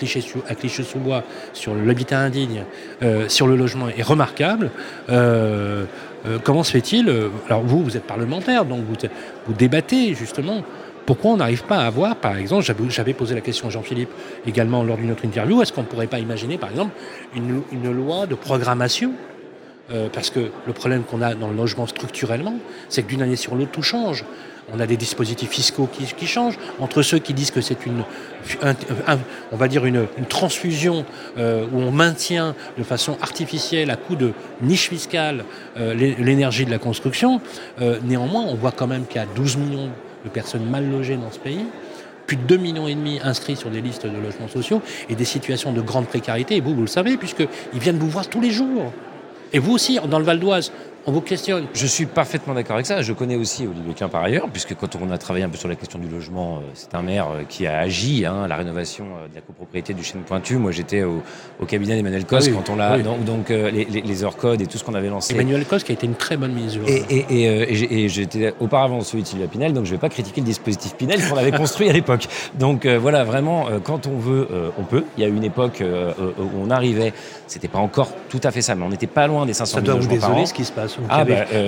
Clichy-sous-Bois 0.55 1.23
sur 1.53 1.73
l'habitat 1.75 2.19
indigne, 2.19 2.63
euh, 3.03 3.27
sur 3.29 3.47
le 3.47 3.55
logement 3.55 3.87
est 3.89 4.01
remarquable. 4.03 4.71
Euh, 5.09 5.85
euh, 6.27 6.37
comment 6.43 6.63
se 6.63 6.71
fait-il 6.71 7.09
Alors 7.47 7.61
vous, 7.63 7.83
vous 7.83 7.95
êtes 7.97 8.03
parlementaire, 8.05 8.65
donc 8.65 8.79
vous, 8.87 8.95
vous 9.47 9.53
débattez 9.53 10.13
justement. 10.13 10.63
Pourquoi 11.05 11.31
on 11.31 11.37
n'arrive 11.37 11.63
pas 11.65 11.77
à 11.77 11.85
avoir, 11.85 12.15
par 12.15 12.35
exemple, 12.35 12.63
j'avais- 12.63 12.89
j'avais 12.89 13.13
posé 13.13 13.35
la 13.35 13.41
question 13.41 13.67
à 13.67 13.69
Jean-Philippe 13.69 14.09
également 14.47 14.83
lors 14.83 14.97
d'une 14.97 15.11
autre 15.11 15.23
interview, 15.23 15.61
est-ce 15.61 15.71
qu'on 15.71 15.81
ne 15.81 15.85
pourrait 15.85 16.07
pas 16.07 16.17
imaginer, 16.17 16.57
par 16.57 16.71
exemple, 16.71 16.93
une, 17.35 17.61
une 17.71 17.91
loi 17.91 18.25
de 18.25 18.33
programmation? 18.33 19.11
Euh, 19.93 20.07
parce 20.11 20.31
que 20.31 20.39
le 20.65 20.73
problème 20.73 21.03
qu'on 21.03 21.21
a 21.21 21.35
dans 21.35 21.47
le 21.49 21.55
logement 21.55 21.85
structurellement, 21.85 22.55
c'est 22.89 23.03
que 23.03 23.07
d'une 23.09 23.21
année 23.21 23.35
sur 23.35 23.53
l'autre, 23.53 23.69
tout 23.69 23.83
change. 23.83 24.25
On 24.73 24.79
a 24.79 24.87
des 24.87 24.97
dispositifs 24.97 25.49
fiscaux 25.49 25.87
qui, 25.87 26.25
changent. 26.27 26.57
Entre 26.79 27.03
ceux 27.03 27.19
qui 27.19 27.33
disent 27.33 27.51
que 27.51 27.61
c'est 27.61 27.85
une, 27.85 28.03
transfusion 30.27 31.05
euh, 31.37 31.65
où 31.71 31.79
on 31.79 31.91
maintient 31.91 32.55
de 32.77 32.83
façon 32.83 33.17
artificielle 33.21 33.91
à 33.91 33.95
coup 33.95 34.15
de 34.15 34.33
niche 34.61 34.89
fiscale 34.89 35.45
euh, 35.77 35.93
l'é- 35.93 36.15
l'énergie 36.19 36.65
de 36.65 36.71
la 36.71 36.79
construction, 36.79 37.41
euh, 37.81 37.99
néanmoins, 38.03 38.43
on 38.47 38.55
voit 38.55 38.71
quand 38.71 38.87
même 38.87 39.05
qu'il 39.05 39.17
y 39.21 39.23
a 39.23 39.27
12 39.35 39.57
millions 39.57 39.89
de 40.23 40.29
personnes 40.29 40.65
mal 40.67 40.89
logées 40.89 41.17
dans 41.17 41.31
ce 41.31 41.39
pays. 41.39 41.65
plus 42.25 42.37
de 42.37 42.41
2 42.43 42.57
millions 42.57 42.87
inscrits 43.23 43.55
sur 43.55 43.69
des 43.69 43.81
listes 43.81 44.07
de 44.07 44.17
logements 44.17 44.47
sociaux 44.47 44.81
et 45.09 45.15
des 45.15 45.25
situations 45.25 45.73
de 45.73 45.81
grande 45.81 46.07
précarité. 46.07 46.55
Et 46.55 46.61
vous, 46.61 46.73
vous 46.73 46.81
le 46.81 46.87
savez, 46.87 47.17
puisqu'ils 47.17 47.79
viennent 47.79 47.99
vous 47.99 48.09
voir 48.09 48.27
tous 48.27 48.41
les 48.41 48.49
jours. 48.49 48.91
Et 49.53 49.59
vous 49.59 49.73
aussi, 49.73 49.99
dans 50.09 50.17
le 50.17 50.25
Val 50.25 50.39
d'Oise, 50.39 50.71
on 51.07 51.11
vous 51.11 51.21
questionne. 51.21 51.67
Je 51.73 51.85
suis 51.85 52.05
parfaitement 52.05 52.53
d'accord 52.53 52.75
avec 52.75 52.85
ça. 52.85 53.01
Je 53.01 53.13
connais 53.13 53.35
aussi 53.35 53.67
Olivier 53.67 53.93
Klein 53.93 54.09
par 54.09 54.23
ailleurs, 54.23 54.49
puisque 54.49 54.75
quand 54.75 54.95
on 54.95 55.11
a 55.11 55.17
travaillé 55.17 55.45
un 55.45 55.49
peu 55.49 55.57
sur 55.57 55.69
la 55.69 55.75
question 55.75 55.99
du 55.99 56.07
logement, 56.07 56.57
euh, 56.57 56.59
c'est 56.73 56.95
un 56.95 57.03
maire 57.03 57.27
euh, 57.27 57.43
qui 57.47 57.67
a 57.67 57.77
agi, 57.77 58.25
hein, 58.25 58.47
la 58.47 58.55
rénovation 58.55 59.05
euh, 59.05 59.27
de 59.27 59.35
la 59.35 59.41
copropriété 59.41 59.93
du 59.93 60.03
chêne 60.03 60.21
pointu. 60.21 60.57
Moi, 60.57 60.71
j'étais 60.71 61.03
au, 61.03 61.21
cabinet 61.67 61.95
d'Emmanuel 61.95 62.25
Cos 62.25 62.49
quand 62.51 62.69
on 62.71 62.75
l'a, 62.75 62.97
donc, 62.99 63.23
donc 63.23 63.49
les, 63.49 63.85
les, 63.85 64.23
heures 64.23 64.37
codes 64.37 64.61
et 64.61 64.67
tout 64.67 64.77
ce 64.77 64.83
qu'on 64.83 64.93
avait 64.93 65.09
lancé. 65.09 65.33
Emmanuel 65.33 65.65
Cos 65.65 65.79
qui 65.79 65.91
a 65.91 65.95
été 65.95 66.05
une 66.05 66.13
très 66.13 66.37
bonne 66.37 66.53
mise 66.53 66.79
Et, 66.87 67.03
et, 67.09 68.03
et, 68.03 68.09
j'étais 68.09 68.53
auparavant 68.59 69.01
celui 69.01 69.23
de 69.23 69.27
Sylvia 69.27 69.47
Pinel, 69.47 69.73
donc 69.73 69.85
je 69.85 69.91
ne 69.91 69.95
vais 69.95 70.01
pas 70.01 70.09
critiquer 70.09 70.41
le 70.41 70.45
dispositif 70.45 70.95
Pinel 70.95 71.27
qu'on 71.27 71.37
avait 71.37 71.51
construit 71.57 71.89
à 71.89 71.93
l'époque. 71.93 72.27
Donc 72.59 72.85
voilà, 72.85 73.23
vraiment, 73.23 73.65
quand 73.83 74.05
on 74.05 74.17
veut, 74.17 74.47
on 74.77 74.83
peut. 74.83 75.03
Il 75.17 75.23
y 75.23 75.25
a 75.25 75.29
une 75.29 75.43
époque 75.43 75.83
où 75.83 76.49
on 76.63 76.69
arrivait, 76.69 77.13
c'était 77.47 77.67
pas 77.67 77.79
encore 77.79 78.09
tout 78.29 78.41
à 78.43 78.51
fait 78.51 78.61
ça, 78.61 78.75
mais 78.75 78.85
on 78.85 78.89
n'était 78.89 79.07
pas 79.07 79.25
loin 79.27 79.45
des 79.45 79.53
500 79.53 79.79
000 79.83 79.97
logements 79.97 80.17
par 80.17 80.37
an. 80.37 80.45
ce 80.45 80.53
qui 80.53 80.65
se 80.65 80.71
passe. 80.71 80.94
Ah, 81.09 81.25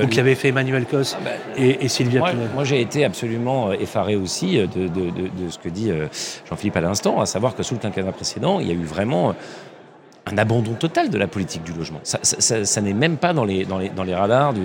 qui 0.09 0.19
avait 0.19 0.35
fait 0.35 0.49
Emmanuel 0.49 0.85
Cos 0.85 1.15
ah, 1.15 1.19
bah, 1.23 1.31
et, 1.57 1.87
Sylvia 1.87 2.19
moi, 2.19 2.31
Moi, 2.53 2.63
j'ai 2.63 2.81
été 2.81 3.05
absolument 3.05 3.69
euh, 3.69 3.73
effaré 3.73 4.15
aussi 4.15 4.59
euh, 4.59 4.67
de, 4.67 4.87
de 4.87 5.49
ce 5.49 5.57
que 5.57 5.69
dit 5.69 5.91
euh, 5.91 6.07
Jean-Philippe 6.49 6.77
à 6.77 6.81
l'instant, 6.81 7.19
à 7.21 7.25
savoir 7.25 7.55
que 7.55 7.63
sous 7.63 7.75
le 7.75 7.79
quinquennat 7.79 8.11
précédent, 8.11 8.59
il 8.59 8.67
y 8.67 8.71
a 8.71 8.73
eu 8.73 8.83
vraiment 8.83 9.35
un 10.29 10.37
abandon 10.37 10.73
total 10.73 11.09
de 11.09 11.17
la 11.17 11.27
politique 11.27 11.63
du 11.63 11.71
logement. 11.71 12.01
Ça, 12.03 12.81
n'est 12.81 12.93
même 12.93 13.17
pas 13.17 13.33
dans 13.33 13.45
les, 13.45 13.65
dans 13.65 13.77
les, 13.77 13.89
dans 13.89 14.03
les 14.03 14.13
radars 14.13 14.53
du, 14.53 14.61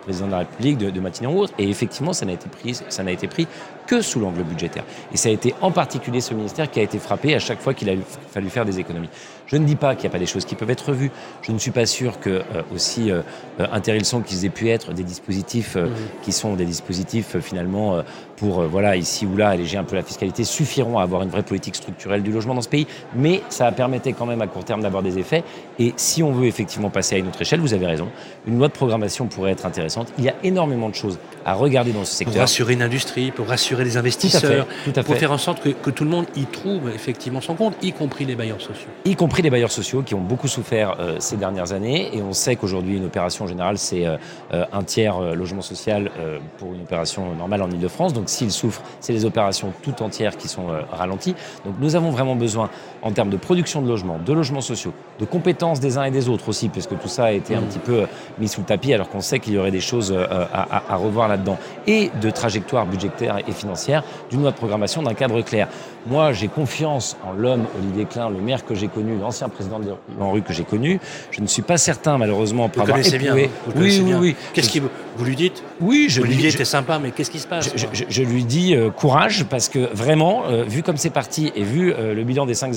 président 0.00 0.26
de 0.26 0.32
la 0.32 0.38
République, 0.38 0.78
de, 0.78 0.90
de 0.90 1.00
Matignon 1.00 1.34
ou 1.34 1.40
autre. 1.40 1.52
Et 1.58 1.68
effectivement, 1.68 2.12
ça 2.12 2.24
n'a 2.24 2.32
été 2.32 2.48
pris, 2.48 2.80
ça 2.88 3.02
n'a 3.02 3.12
été 3.12 3.28
pris 3.28 3.46
que 3.86 4.00
sous 4.00 4.20
l'angle 4.20 4.42
budgétaire. 4.42 4.84
Et 5.12 5.16
ça 5.16 5.28
a 5.28 5.32
été 5.32 5.54
en 5.60 5.70
particulier 5.70 6.20
ce 6.20 6.34
ministère 6.34 6.70
qui 6.70 6.80
a 6.80 6.82
été 6.82 6.98
frappé 6.98 7.34
à 7.34 7.38
chaque 7.38 7.60
fois 7.60 7.74
qu'il 7.74 7.90
a 7.90 7.94
fallu 8.30 8.48
faire 8.48 8.64
des 8.64 8.78
économies. 8.78 9.10
Je 9.52 9.58
ne 9.58 9.66
dis 9.66 9.76
pas 9.76 9.94
qu'il 9.94 10.04
n'y 10.04 10.06
a 10.06 10.12
pas 10.12 10.18
des 10.18 10.26
choses 10.26 10.46
qui 10.46 10.54
peuvent 10.54 10.70
être 10.70 10.88
revues. 10.88 11.10
Je 11.42 11.52
ne 11.52 11.58
suis 11.58 11.72
pas 11.72 11.84
sûr 11.84 12.18
que 12.20 12.30
euh, 12.30 12.62
aussi 12.74 13.10
euh, 13.10 13.20
intéressants 13.58 14.22
qu'ils 14.22 14.46
aient 14.46 14.50
pu 14.50 14.70
être 14.70 14.94
des 14.94 15.02
dispositifs 15.02 15.76
euh, 15.76 15.88
mmh. 15.88 15.94
qui 16.22 16.32
sont 16.32 16.54
des 16.54 16.64
dispositifs 16.64 17.38
finalement 17.40 18.02
pour 18.36 18.62
voilà 18.62 18.96
ici 18.96 19.26
ou 19.26 19.36
là 19.36 19.50
alléger 19.50 19.76
un 19.76 19.84
peu 19.84 19.94
la 19.94 20.02
fiscalité 20.02 20.44
suffiront 20.44 20.98
à 20.98 21.02
avoir 21.02 21.22
une 21.22 21.28
vraie 21.28 21.42
politique 21.42 21.76
structurelle 21.76 22.22
du 22.22 22.32
logement 22.32 22.54
dans 22.54 22.62
ce 22.62 22.68
pays. 22.68 22.86
Mais 23.14 23.42
ça 23.50 23.66
a 23.66 23.72
permettait 23.72 24.14
quand 24.14 24.26
même 24.26 24.40
à 24.40 24.46
court 24.46 24.64
terme 24.64 24.80
d'avoir 24.80 25.02
des 25.02 25.18
effets. 25.18 25.44
Et 25.78 25.92
si 25.96 26.22
on 26.22 26.32
veut 26.32 26.46
effectivement 26.46 26.90
passer 26.90 27.16
à 27.16 27.18
une 27.18 27.28
autre 27.28 27.42
échelle, 27.42 27.60
vous 27.60 27.74
avez 27.74 27.86
raison, 27.86 28.08
une 28.46 28.58
loi 28.58 28.68
de 28.68 28.72
programmation 28.72 29.26
pourrait 29.26 29.52
être 29.52 29.66
intéressante. 29.66 30.12
Il 30.18 30.24
y 30.24 30.28
a 30.28 30.34
énormément 30.42 30.88
de 30.88 30.94
choses 30.94 31.18
à 31.44 31.54
regarder 31.54 31.92
dans 31.92 32.04
ce 32.04 32.14
secteur. 32.14 32.34
Pour 32.34 32.40
rassurer 32.42 32.72
une 32.72 32.82
industrie, 32.82 33.30
pour 33.30 33.48
rassurer 33.48 33.84
les 33.84 33.96
investisseurs, 33.96 34.66
pour 35.04 35.16
faire 35.16 35.32
en 35.32 35.38
sorte 35.38 35.62
que, 35.62 35.90
tout 35.90 36.04
le 36.04 36.10
monde 36.10 36.26
y 36.36 36.44
trouve 36.44 36.88
effectivement 36.94 37.40
son 37.40 37.54
compte, 37.54 37.74
y 37.82 37.92
compris 37.92 38.24
les 38.24 38.34
bailleurs 38.34 38.60
sociaux. 38.60 38.88
Y 39.04 39.14
compris 39.42 39.50
les 39.50 39.50
bailleurs 39.50 39.72
sociaux 39.72 40.02
qui 40.02 40.14
ont 40.14 40.20
beaucoup 40.20 40.46
souffert 40.46 40.96
euh, 41.00 41.16
ces 41.18 41.36
dernières 41.36 41.72
années. 41.72 42.16
Et 42.16 42.22
on 42.22 42.32
sait 42.32 42.54
qu'aujourd'hui, 42.56 42.96
une 42.96 43.06
opération 43.06 43.46
générale, 43.48 43.76
c'est 43.76 44.06
euh, 44.06 44.16
euh, 44.52 44.64
un 44.72 44.84
tiers 44.84 45.20
logement 45.34 45.62
social 45.62 46.10
pour 46.58 46.74
une 46.74 46.82
opération 46.82 47.34
normale 47.34 47.62
en 47.62 47.70
Ile-de-France. 47.70 48.12
Donc 48.12 48.28
s'ils 48.28 48.52
souffrent, 48.52 48.82
c'est 49.00 49.12
les 49.12 49.24
opérations 49.24 49.72
tout 49.82 50.02
entières 50.02 50.36
qui 50.36 50.48
sont 50.48 50.66
ralenties. 50.90 51.34
Donc 51.64 51.74
nous 51.80 51.96
avons 51.96 52.10
vraiment 52.10 52.36
besoin, 52.36 52.70
en 53.02 53.12
termes 53.12 53.30
de 53.30 53.36
production 53.36 53.82
de 53.82 53.88
logements, 53.88 54.18
de 54.24 54.32
logements 54.32 54.60
sociaux, 54.60 54.92
de 55.18 55.24
compétences 55.24 55.80
des 55.80 55.98
uns 55.98 56.04
et 56.04 56.10
des 56.10 56.28
autres 56.28 56.48
aussi, 56.48 56.68
puisque 56.68 56.98
tout 56.98 57.08
ça 57.08 57.24
a 57.24 57.32
été 57.32 57.54
un 57.54 57.60
mmh. 57.60 57.64
petit 57.66 57.78
peu 57.78 58.06
mis 58.38 58.48
sous 58.48 58.60
le 58.60 58.66
tapis, 58.66 58.92
alors 58.92 59.08
qu'on 59.08 59.20
sait 59.20 59.38
qu'il 59.38 59.54
y 59.54 59.58
aurait 59.58 59.70
des 59.70 59.80
choses 59.80 60.12
à, 60.12 60.92
à 60.92 60.96
revoir 60.96 61.28
là-dedans, 61.28 61.58
et 61.86 62.10
de 62.20 62.30
trajectoire 62.30 62.86
budgétaire 62.86 63.38
et 63.46 63.52
financière, 63.52 64.02
d'une 64.30 64.42
loi 64.42 64.50
de 64.50 64.56
programmation, 64.56 65.02
d'un 65.02 65.14
cadre 65.14 65.40
clair. 65.42 65.68
Moi, 66.06 66.32
j'ai 66.32 66.48
confiance 66.48 67.16
en 67.24 67.32
l'homme 67.32 67.64
Olivier 67.78 68.06
Klein, 68.06 68.28
le 68.28 68.40
maire 68.40 68.64
que 68.64 68.74
j'ai 68.74 68.88
connu, 68.88 69.16
l'ancien 69.18 69.48
président 69.48 69.78
de 69.78 69.86
l'ANRU 70.18 70.42
que 70.42 70.52
j'ai 70.52 70.64
connu. 70.64 70.98
Je 71.30 71.40
ne 71.40 71.46
suis 71.46 71.62
pas 71.62 71.78
certain, 71.78 72.18
malheureusement, 72.18 72.68
pour 72.68 72.82
avoir 72.82 72.98
éprouvé... 72.98 73.18
bien. 73.18 73.34
Vous 73.66 73.80
oui, 73.80 74.02
oui, 74.04 74.14
oui. 74.14 74.36
Qu'est-ce 74.52 74.68
qui 74.68 74.80
vous 74.80 75.24
lui 75.24 75.36
dites? 75.36 75.62
Oui, 75.80 76.06
je 76.08 76.20
Olivier 76.20 76.48
était 76.48 76.64
sympa, 76.64 76.98
mais 76.98 77.12
qu'est-ce 77.12 77.30
qui 77.30 77.38
se 77.38 77.46
passe? 77.46 77.70
je, 78.08 78.22
lui 78.22 78.44
dis 78.44 78.74
euh, 78.74 78.90
courage 78.90 79.44
parce 79.44 79.68
que 79.68 79.94
vraiment, 79.94 80.44
euh, 80.46 80.64
vu 80.64 80.82
comme 80.82 80.96
c'est 80.96 81.10
parti 81.10 81.52
et 81.54 81.62
vu 81.62 81.92
euh, 81.92 82.14
le 82.14 82.24
bilan 82.24 82.46
des 82.46 82.54
cinq 82.54 82.74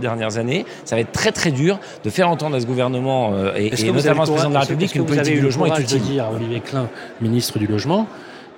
dernières 0.00 0.38
années, 0.38 0.64
ça 0.84 0.94
va 0.94 1.00
être 1.00 1.12
très 1.12 1.32
très 1.32 1.50
dur 1.50 1.80
de 2.04 2.10
faire 2.10 2.28
entendre 2.28 2.56
à 2.56 2.60
ce 2.60 2.66
gouvernement 2.66 3.32
et, 3.56 3.66
et 3.66 3.92
notamment 3.92 4.22
à 4.22 4.26
ce 4.26 4.30
président 4.30 4.50
de 4.50 4.54
la 4.54 4.60
République 4.60 4.92
qu'une 4.92 5.06
politique 5.06 5.34
du 5.34 5.40
logement 5.40 5.66
est 5.66 5.80
utile. 5.80 6.02
dire 6.02 6.24
à 6.24 6.32
Olivier 6.32 6.60
Klein, 6.60 6.88
ministre 7.20 7.58
du 7.58 7.66
logement, 7.66 8.06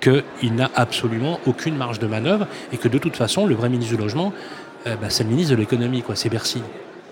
qu'il 0.03 0.55
n'a 0.55 0.69
absolument 0.75 1.39
aucune 1.47 1.75
marge 1.75 1.99
de 1.99 2.07
manœuvre 2.07 2.47
et 2.71 2.77
que 2.77 2.87
de 2.87 2.97
toute 2.97 3.15
façon, 3.15 3.45
le 3.45 3.55
vrai 3.55 3.69
ministre 3.69 3.95
du 3.95 4.01
Logement, 4.01 4.33
euh, 4.85 4.95
bah, 4.97 5.09
c'est 5.09 5.23
le 5.23 5.29
ministre 5.29 5.51
de 5.51 5.59
l'économie, 5.59 6.01
quoi, 6.01 6.15
c'est 6.15 6.29
Bercy. 6.29 6.61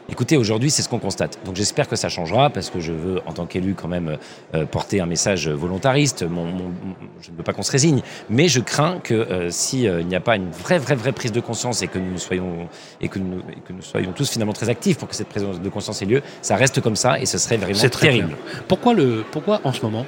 Écoutez, 0.09 0.35
aujourd'hui, 0.35 0.69
c'est 0.69 0.81
ce 0.81 0.89
qu'on 0.89 0.99
constate. 0.99 1.39
Donc 1.45 1.55
j'espère 1.55 1.87
que 1.87 1.95
ça 1.95 2.09
changera 2.09 2.49
parce 2.49 2.69
que 2.69 2.81
je 2.81 2.91
veux, 2.91 3.21
en 3.27 3.31
tant 3.31 3.45
qu'élu, 3.45 3.75
quand 3.75 3.87
même 3.87 4.17
euh, 4.55 4.65
porter 4.65 4.99
un 4.99 5.05
message 5.05 5.47
volontariste. 5.47 6.25
je 6.27 7.31
ne 7.31 7.37
veux 7.37 7.43
pas 7.43 7.53
qu'on 7.53 7.63
se 7.63 7.71
résigne, 7.71 8.01
mais 8.29 8.49
je 8.49 8.59
crains 8.59 8.99
que 9.01 9.13
euh, 9.13 9.49
s'il 9.51 9.89
n'y 10.07 10.15
a 10.15 10.19
pas 10.19 10.35
une 10.35 10.49
vraie, 10.49 10.79
vraie, 10.79 10.95
vraie 10.95 11.13
prise 11.13 11.31
de 11.31 11.39
conscience 11.39 11.81
et 11.81 11.87
que 11.87 11.97
nous 11.97 12.17
soyons 12.17 12.67
et 12.99 13.07
que 13.07 13.19
nous, 13.19 13.41
que 13.65 13.71
nous 13.71 13.81
soyons 13.81 14.11
tous 14.11 14.29
finalement 14.29 14.53
très 14.53 14.67
actifs 14.67 14.97
pour 14.97 15.07
que 15.07 15.15
cette 15.15 15.29
prise 15.29 15.45
de 15.45 15.69
conscience 15.69 16.01
ait 16.01 16.05
lieu, 16.05 16.21
ça 16.41 16.57
reste 16.57 16.81
comme 16.81 16.97
ça 16.97 17.17
et 17.17 17.25
ce 17.25 17.37
serait 17.37 17.57
vraiment 17.57 17.87
terrible. 17.87 18.35
Pourquoi 18.67 18.93
le, 18.93 19.23
pourquoi 19.31 19.61
en 19.63 19.71
ce 19.71 19.81
moment 19.81 20.05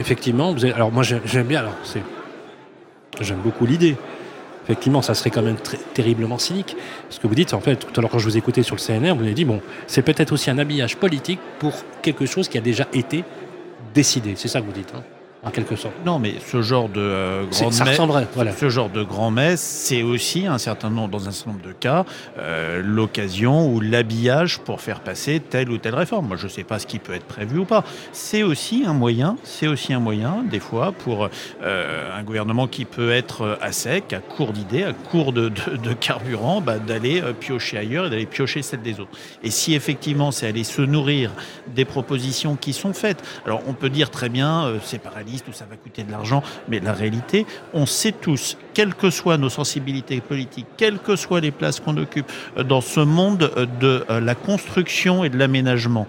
effectivement, 0.00 0.54
alors 0.74 0.90
moi 0.90 1.04
j'aime 1.04 1.46
bien, 1.46 1.60
alors 1.60 1.76
j'aime 3.20 3.38
beaucoup 3.38 3.66
l'idée. 3.66 3.96
Effectivement, 4.64 5.02
ça 5.02 5.14
serait 5.14 5.30
quand 5.30 5.42
même 5.42 5.56
terriblement 5.94 6.38
cynique. 6.38 6.76
Ce 7.08 7.18
que 7.18 7.26
vous 7.26 7.34
dites, 7.34 7.54
en 7.54 7.60
fait, 7.60 7.76
tout 7.76 7.92
à 7.96 8.00
l'heure 8.00 8.10
quand 8.10 8.18
je 8.18 8.24
vous 8.26 8.36
écoutais 8.36 8.62
sur 8.62 8.76
le 8.76 8.80
CNR, 8.80 9.14
vous 9.14 9.24
avez 9.24 9.34
dit, 9.34 9.44
bon, 9.44 9.60
c'est 9.86 10.02
peut-être 10.02 10.32
aussi 10.32 10.50
un 10.50 10.58
habillage 10.58 10.96
politique 10.96 11.40
pour 11.58 11.72
quelque 12.02 12.24
chose 12.26 12.48
qui 12.48 12.56
a 12.56 12.60
déjà 12.60 12.86
été 12.92 13.24
décidé. 13.94 14.34
C'est 14.36 14.48
ça 14.48 14.60
que 14.60 14.66
vous 14.66 14.72
dites. 14.72 14.92
Hein 14.94 15.02
en 15.42 15.50
quelque 15.50 15.74
sorte. 15.74 15.94
Non, 16.04 16.18
mais 16.18 16.34
ce 16.46 16.60
genre 16.60 16.88
de 16.88 17.00
euh, 17.00 17.46
grand 17.46 17.70
voilà. 18.34 18.52
ce 18.52 18.68
genre 18.68 18.90
de 18.90 19.02
grand 19.02 19.30
messe, 19.30 19.60
c'est 19.60 20.02
aussi 20.02 20.46
un 20.46 20.58
certain 20.58 20.90
nombre, 20.90 21.08
dans 21.08 21.28
un 21.28 21.32
certain 21.32 21.52
nombre 21.52 21.66
de 21.66 21.72
cas, 21.72 22.04
euh, 22.38 22.82
l'occasion 22.84 23.66
ou 23.66 23.80
l'habillage 23.80 24.58
pour 24.58 24.82
faire 24.82 25.00
passer 25.00 25.40
telle 25.40 25.70
ou 25.70 25.78
telle 25.78 25.94
réforme. 25.94 26.28
Moi, 26.28 26.36
je 26.36 26.44
ne 26.44 26.50
sais 26.50 26.64
pas 26.64 26.78
ce 26.78 26.86
qui 26.86 26.98
peut 26.98 27.14
être 27.14 27.24
prévu 27.24 27.58
ou 27.58 27.64
pas. 27.64 27.84
C'est 28.12 28.42
aussi 28.42 28.84
un 28.86 28.92
moyen, 28.92 29.36
c'est 29.42 29.66
aussi 29.66 29.94
un 29.94 30.00
moyen, 30.00 30.44
des 30.50 30.60
fois, 30.60 30.92
pour 30.92 31.28
euh, 31.62 32.18
un 32.18 32.22
gouvernement 32.22 32.66
qui 32.66 32.84
peut 32.84 33.10
être 33.10 33.58
à 33.62 33.72
sec, 33.72 34.12
à 34.12 34.18
court 34.18 34.52
d'idées, 34.52 34.84
à 34.84 34.92
court 34.92 35.32
de, 35.32 35.48
de, 35.48 35.92
carburant, 35.94 36.60
bah, 36.60 36.78
d'aller 36.78 37.22
piocher 37.38 37.78
ailleurs 37.78 38.06
et 38.06 38.10
d'aller 38.10 38.26
piocher 38.26 38.60
celle 38.60 38.82
des 38.82 39.00
autres. 39.00 39.10
Et 39.42 39.50
si 39.50 39.74
effectivement, 39.74 40.32
c'est 40.32 40.46
aller 40.46 40.64
se 40.64 40.82
nourrir 40.82 41.30
des 41.74 41.86
propositions 41.86 42.56
qui 42.56 42.74
sont 42.74 42.92
faites, 42.92 43.22
alors 43.46 43.62
on 43.66 43.72
peut 43.72 43.90
dire 43.90 44.10
très 44.10 44.28
bien, 44.28 44.72
c'est 44.84 44.98
pareil 44.98 45.29
où 45.48 45.52
ça 45.52 45.64
va 45.68 45.76
coûter 45.76 46.02
de 46.02 46.10
l'argent, 46.10 46.42
mais 46.68 46.80
la 46.80 46.92
réalité, 46.92 47.46
on 47.72 47.86
sait 47.86 48.12
tous, 48.12 48.56
quelles 48.74 48.94
que 48.94 49.10
soient 49.10 49.38
nos 49.38 49.48
sensibilités 49.48 50.20
politiques, 50.20 50.66
quelles 50.76 50.98
que 50.98 51.16
soient 51.16 51.40
les 51.40 51.50
places 51.50 51.80
qu'on 51.80 51.96
occupe 51.96 52.30
euh, 52.56 52.62
dans 52.62 52.80
ce 52.80 53.00
monde 53.00 53.50
euh, 53.56 53.66
de 53.80 54.04
euh, 54.10 54.20
la 54.20 54.34
construction 54.34 55.24
et 55.24 55.28
de 55.28 55.36
l'aménagement, 55.36 56.06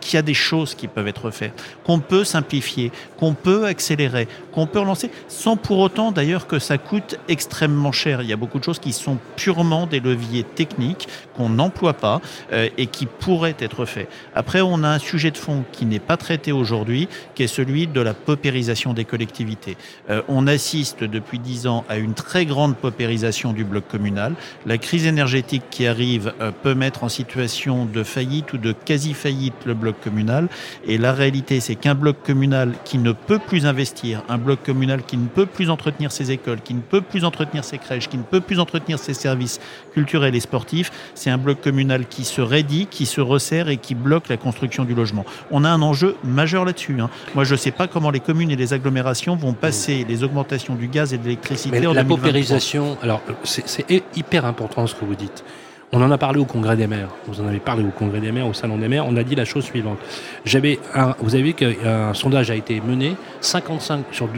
qu'il 0.00 0.14
y 0.14 0.18
a 0.18 0.22
des 0.22 0.34
choses 0.34 0.74
qui 0.74 0.86
peuvent 0.86 1.08
être 1.08 1.30
faites, 1.30 1.52
qu'on 1.84 2.00
peut 2.00 2.24
simplifier, 2.24 2.92
qu'on 3.16 3.34
peut 3.34 3.66
accélérer, 3.66 4.28
qu'on 4.52 4.66
peut 4.66 4.80
relancer, 4.80 5.10
sans 5.28 5.56
pour 5.56 5.78
autant 5.78 6.12
d'ailleurs 6.12 6.46
que 6.46 6.58
ça 6.58 6.78
coûte 6.78 7.18
extrêmement 7.28 7.92
cher. 7.92 8.22
Il 8.22 8.28
y 8.28 8.32
a 8.32 8.36
beaucoup 8.36 8.58
de 8.58 8.64
choses 8.64 8.78
qui 8.78 8.92
sont 8.92 9.18
purement 9.36 9.86
des 9.86 10.00
leviers 10.00 10.44
techniques 10.44 11.08
qu'on 11.36 11.48
n'emploie 11.48 11.94
pas 11.94 12.20
et 12.52 12.86
qui 12.86 13.06
pourraient 13.06 13.56
être 13.58 13.84
faits. 13.84 14.08
Après, 14.34 14.60
on 14.60 14.82
a 14.82 14.88
un 14.88 14.98
sujet 14.98 15.30
de 15.30 15.38
fond 15.38 15.64
qui 15.72 15.86
n'est 15.86 15.98
pas 15.98 16.16
traité 16.16 16.52
aujourd'hui, 16.52 17.08
qui 17.34 17.42
est 17.42 17.48
celui 17.48 17.86
de 17.86 18.00
la 18.00 18.14
paupérisation 18.14 18.59
des 18.94 19.04
collectivités. 19.04 19.76
Euh, 20.10 20.22
on 20.28 20.46
assiste 20.46 21.02
depuis 21.02 21.38
dix 21.38 21.66
ans 21.66 21.84
à 21.88 21.96
une 21.96 22.14
très 22.14 22.46
grande 22.46 22.76
paupérisation 22.76 23.52
du 23.52 23.64
bloc 23.64 23.88
communal. 23.88 24.34
La 24.66 24.78
crise 24.78 25.06
énergétique 25.06 25.62
qui 25.70 25.86
arrive 25.86 26.32
euh, 26.40 26.50
peut 26.62 26.74
mettre 26.74 27.04
en 27.04 27.08
situation 27.08 27.84
de 27.84 28.02
faillite 28.02 28.52
ou 28.52 28.58
de 28.58 28.72
quasi-faillite 28.72 29.54
le 29.64 29.74
bloc 29.74 29.96
communal. 30.02 30.48
Et 30.86 30.98
la 30.98 31.12
réalité, 31.12 31.60
c'est 31.60 31.74
qu'un 31.74 31.94
bloc 31.94 32.22
communal 32.22 32.74
qui 32.84 32.98
ne 32.98 33.12
peut 33.12 33.38
plus 33.38 33.66
investir, 33.66 34.22
un 34.28 34.38
bloc 34.38 34.62
communal 34.62 35.02
qui 35.02 35.16
ne 35.16 35.26
peut 35.26 35.46
plus 35.46 35.70
entretenir 35.70 36.12
ses 36.12 36.30
écoles, 36.30 36.60
qui 36.62 36.74
ne 36.74 36.80
peut 36.80 37.00
plus 37.00 37.24
entretenir 37.24 37.64
ses 37.64 37.78
crèches, 37.78 38.08
qui 38.08 38.18
ne 38.18 38.22
peut 38.22 38.40
plus 38.40 38.60
entretenir 38.60 38.98
ses 38.98 39.14
services 39.14 39.60
culturels 39.92 40.34
et 40.34 40.40
sportifs, 40.40 40.90
c'est 41.14 41.30
un 41.30 41.38
bloc 41.38 41.60
communal 41.60 42.06
qui 42.06 42.24
se 42.24 42.40
raidit, 42.40 42.86
qui 42.90 43.06
se 43.06 43.20
resserre 43.20 43.68
et 43.68 43.76
qui 43.76 43.94
bloque 43.94 44.28
la 44.28 44.36
construction 44.36 44.84
du 44.84 44.94
logement. 44.94 45.24
On 45.50 45.64
a 45.64 45.70
un 45.70 45.82
enjeu 45.82 46.16
majeur 46.24 46.64
là-dessus. 46.64 47.00
Hein. 47.00 47.10
Moi, 47.34 47.44
je 47.44 47.52
ne 47.52 47.58
sais 47.58 47.70
pas 47.70 47.86
comment 47.86 48.10
les 48.10 48.20
communes 48.20 48.49
et 48.52 48.56
les 48.56 48.72
agglomérations 48.72 49.36
vont 49.36 49.52
passer 49.52 50.04
les 50.08 50.24
augmentations 50.24 50.74
du 50.74 50.88
gaz 50.88 51.12
et 51.14 51.18
de 51.18 51.24
l'électricité 51.24 51.86
en 51.86 51.92
La 51.92 52.04
paupérisation, 52.04 52.96
alors 53.02 53.20
c'est 53.44 54.02
hyper 54.16 54.44
important 54.44 54.86
ce 54.86 54.94
que 54.94 55.04
vous 55.04 55.14
dites. 55.14 55.44
On 55.92 56.00
en 56.02 56.10
a 56.12 56.18
parlé 56.18 56.38
au 56.38 56.44
Congrès 56.44 56.76
des 56.76 56.86
maires. 56.86 57.08
Vous 57.26 57.40
en 57.40 57.48
avez 57.48 57.58
parlé 57.58 57.82
au 57.82 57.90
Congrès 57.90 58.20
des 58.20 58.30
maires, 58.30 58.46
au 58.46 58.52
Salon 58.52 58.78
des 58.78 58.86
maires. 58.86 59.06
On 59.08 59.16
a 59.16 59.24
dit 59.24 59.34
la 59.34 59.44
chose 59.44 59.64
suivante. 59.64 59.98
J'avais, 60.44 60.78
vous 61.18 61.34
avez 61.34 61.42
vu 61.42 61.54
qu'un 61.54 62.14
sondage 62.14 62.50
a 62.50 62.54
été 62.54 62.80
mené, 62.80 63.16
55 63.40 64.04
sur 64.12 64.28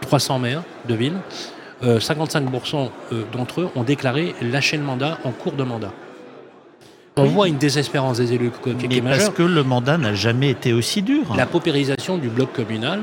300 0.00 0.38
maires 0.38 0.62
de 0.88 0.94
villes, 0.94 1.18
55% 1.82 2.88
d'entre 3.32 3.60
eux 3.60 3.68
ont 3.76 3.82
déclaré 3.82 4.34
lâcher 4.40 4.78
le 4.78 4.82
mandat 4.82 5.18
en 5.24 5.30
cours 5.30 5.52
de 5.52 5.64
mandat. 5.64 5.92
On 7.16 7.24
voit 7.24 7.46
une 7.48 7.58
désespérance 7.58 8.16
des 8.16 8.32
élus 8.32 8.50
qui 8.78 8.88
Mais 8.88 8.96
est 8.96 9.00
parce 9.02 9.18
majeure. 9.18 9.34
que 9.34 9.42
le 9.42 9.62
mandat 9.62 9.98
n'a 9.98 10.14
jamais 10.14 10.50
été 10.50 10.72
aussi 10.72 11.02
dur. 11.02 11.34
La 11.36 11.46
paupérisation 11.46 12.16
du 12.18 12.28
bloc 12.28 12.52
communal, 12.52 13.02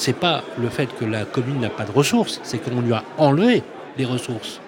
c'est 0.00 0.14
pas 0.14 0.42
le 0.58 0.70
fait 0.70 0.86
que 0.86 1.04
la 1.04 1.26
commune 1.26 1.60
n'a 1.60 1.68
pas 1.68 1.84
de 1.84 1.92
ressources, 1.92 2.40
c'est 2.42 2.56
qu'on 2.56 2.80
lui 2.80 2.94
a 2.94 3.04
enlevé 3.18 3.62
les 3.98 4.06
ressources. 4.06 4.58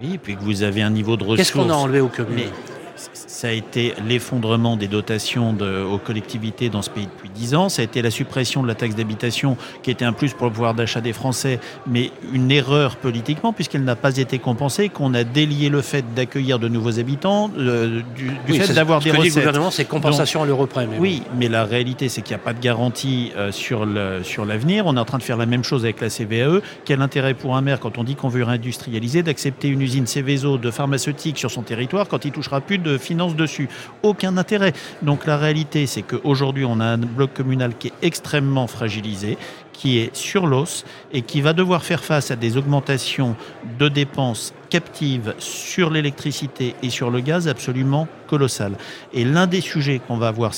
Oui, 0.00 0.16
puis 0.16 0.36
que 0.36 0.42
vous 0.42 0.62
avez 0.62 0.80
un 0.80 0.90
niveau 0.90 1.16
de 1.16 1.24
ressources. 1.24 1.38
Qu'est-ce 1.38 1.52
qu'on 1.52 1.70
a 1.70 1.74
enlevé 1.74 2.00
aux 2.00 2.08
communes? 2.08 2.36
Mais 2.36 2.69
ça 3.12 3.48
a 3.48 3.52
été 3.52 3.94
l'effondrement 4.06 4.76
des 4.76 4.88
dotations 4.88 5.52
de- 5.52 5.82
aux 5.82 5.98
collectivités 5.98 6.68
dans 6.68 6.82
ce 6.82 6.90
pays 6.90 7.06
depuis 7.06 7.28
10 7.30 7.54
ans. 7.54 7.68
Ça 7.68 7.82
a 7.82 7.84
été 7.84 8.02
la 8.02 8.10
suppression 8.10 8.62
de 8.62 8.68
la 8.68 8.74
taxe 8.74 8.94
d'habitation, 8.94 9.56
qui 9.82 9.90
était 9.90 10.04
un 10.04 10.12
plus 10.12 10.32
pour 10.34 10.46
le 10.46 10.52
pouvoir 10.52 10.74
d'achat 10.74 11.00
des 11.00 11.12
Français, 11.12 11.60
mais 11.86 12.10
une 12.32 12.50
erreur 12.50 12.96
politiquement, 12.96 13.52
puisqu'elle 13.52 13.84
n'a 13.84 13.96
pas 13.96 14.16
été 14.16 14.38
compensée, 14.38 14.88
qu'on 14.88 15.14
a 15.14 15.24
délié 15.24 15.68
le 15.68 15.80
fait 15.82 16.04
d'accueillir 16.14 16.58
de 16.58 16.68
nouveaux 16.68 16.98
habitants 16.98 17.50
euh, 17.58 18.00
du, 18.16 18.24
du 18.24 18.32
Oui, 18.48 18.58
fait 18.60 18.72
d'avoir 18.74 19.00
des 19.00 19.10
que 19.10 19.16
dit 19.16 19.22
le 19.22 19.22
recettes. 19.24 19.36
gouvernement, 19.44 19.70
c'est 19.70 19.84
compensation 19.84 20.42
à 20.42 20.46
l'euro 20.46 20.66
près. 20.66 20.86
mais 20.86 20.98
Oui, 20.98 21.22
mais 21.36 21.48
la 21.48 21.64
réalité, 21.64 22.08
c'est 22.08 22.22
qu'il 22.22 22.34
n'y 22.36 22.40
a 22.42 22.44
pas 22.44 22.52
de 22.54 22.60
garantie 22.60 23.32
euh, 23.36 23.52
sur 23.52 23.84
l'avenir. 23.86 24.84
On 24.86 24.96
est 24.96 25.00
en 25.00 25.04
train 25.04 25.18
de 25.18 25.22
faire 25.22 25.36
la 25.36 25.46
même 25.46 25.64
chose 25.64 25.84
avec 25.84 26.00
la 26.00 26.08
CVAE. 26.10 26.60
Quel 26.84 27.02
intérêt 27.02 27.34
pour 27.34 27.56
un 27.56 27.60
maire, 27.62 27.80
quand 27.80 27.98
on 27.98 28.04
dit 28.04 28.14
qu'on 28.14 28.28
veut 28.28 28.44
réindustrialiser, 28.44 29.22
d'accepter 29.22 29.68
une 29.68 29.80
usine 29.82 30.06
Céveso 30.06 30.58
de 30.58 30.70
pharmaceutique 30.70 31.38
sur 31.38 31.50
son 31.50 31.62
territoire 31.62 32.08
quand 32.08 32.24
il 32.24 32.32
touchera 32.32 32.60
plus 32.60 32.78
de 32.78 32.89
finances 32.98 33.36
dessus 33.36 33.68
Aucun 34.02 34.36
intérêt. 34.36 34.72
Donc 35.02 35.26
la 35.26 35.36
réalité, 35.36 35.86
c'est 35.86 36.02
qu'aujourd'hui, 36.02 36.64
on 36.64 36.80
a 36.80 36.84
un 36.84 36.98
bloc 36.98 37.34
communal 37.34 37.74
qui 37.78 37.88
est 37.88 37.92
extrêmement 38.02 38.66
fragilisé 38.66 39.38
qui 39.80 39.98
est 39.98 40.14
sur 40.14 40.46
l'os 40.46 40.84
et 41.10 41.22
qui 41.22 41.40
va 41.40 41.54
devoir 41.54 41.82
faire 41.82 42.04
face 42.04 42.30
à 42.30 42.36
des 42.36 42.58
augmentations 42.58 43.34
de 43.78 43.88
dépenses 43.88 44.52
captives 44.68 45.34
sur 45.38 45.88
l'électricité 45.88 46.74
et 46.82 46.90
sur 46.90 47.10
le 47.10 47.20
gaz 47.20 47.48
absolument 47.48 48.06
colossales. 48.26 48.74
Et 49.14 49.24
l'un 49.24 49.46
des 49.46 49.62
sujets 49.62 49.98
qu'on 50.06 50.18
va 50.18 50.28
avoir 50.28 50.52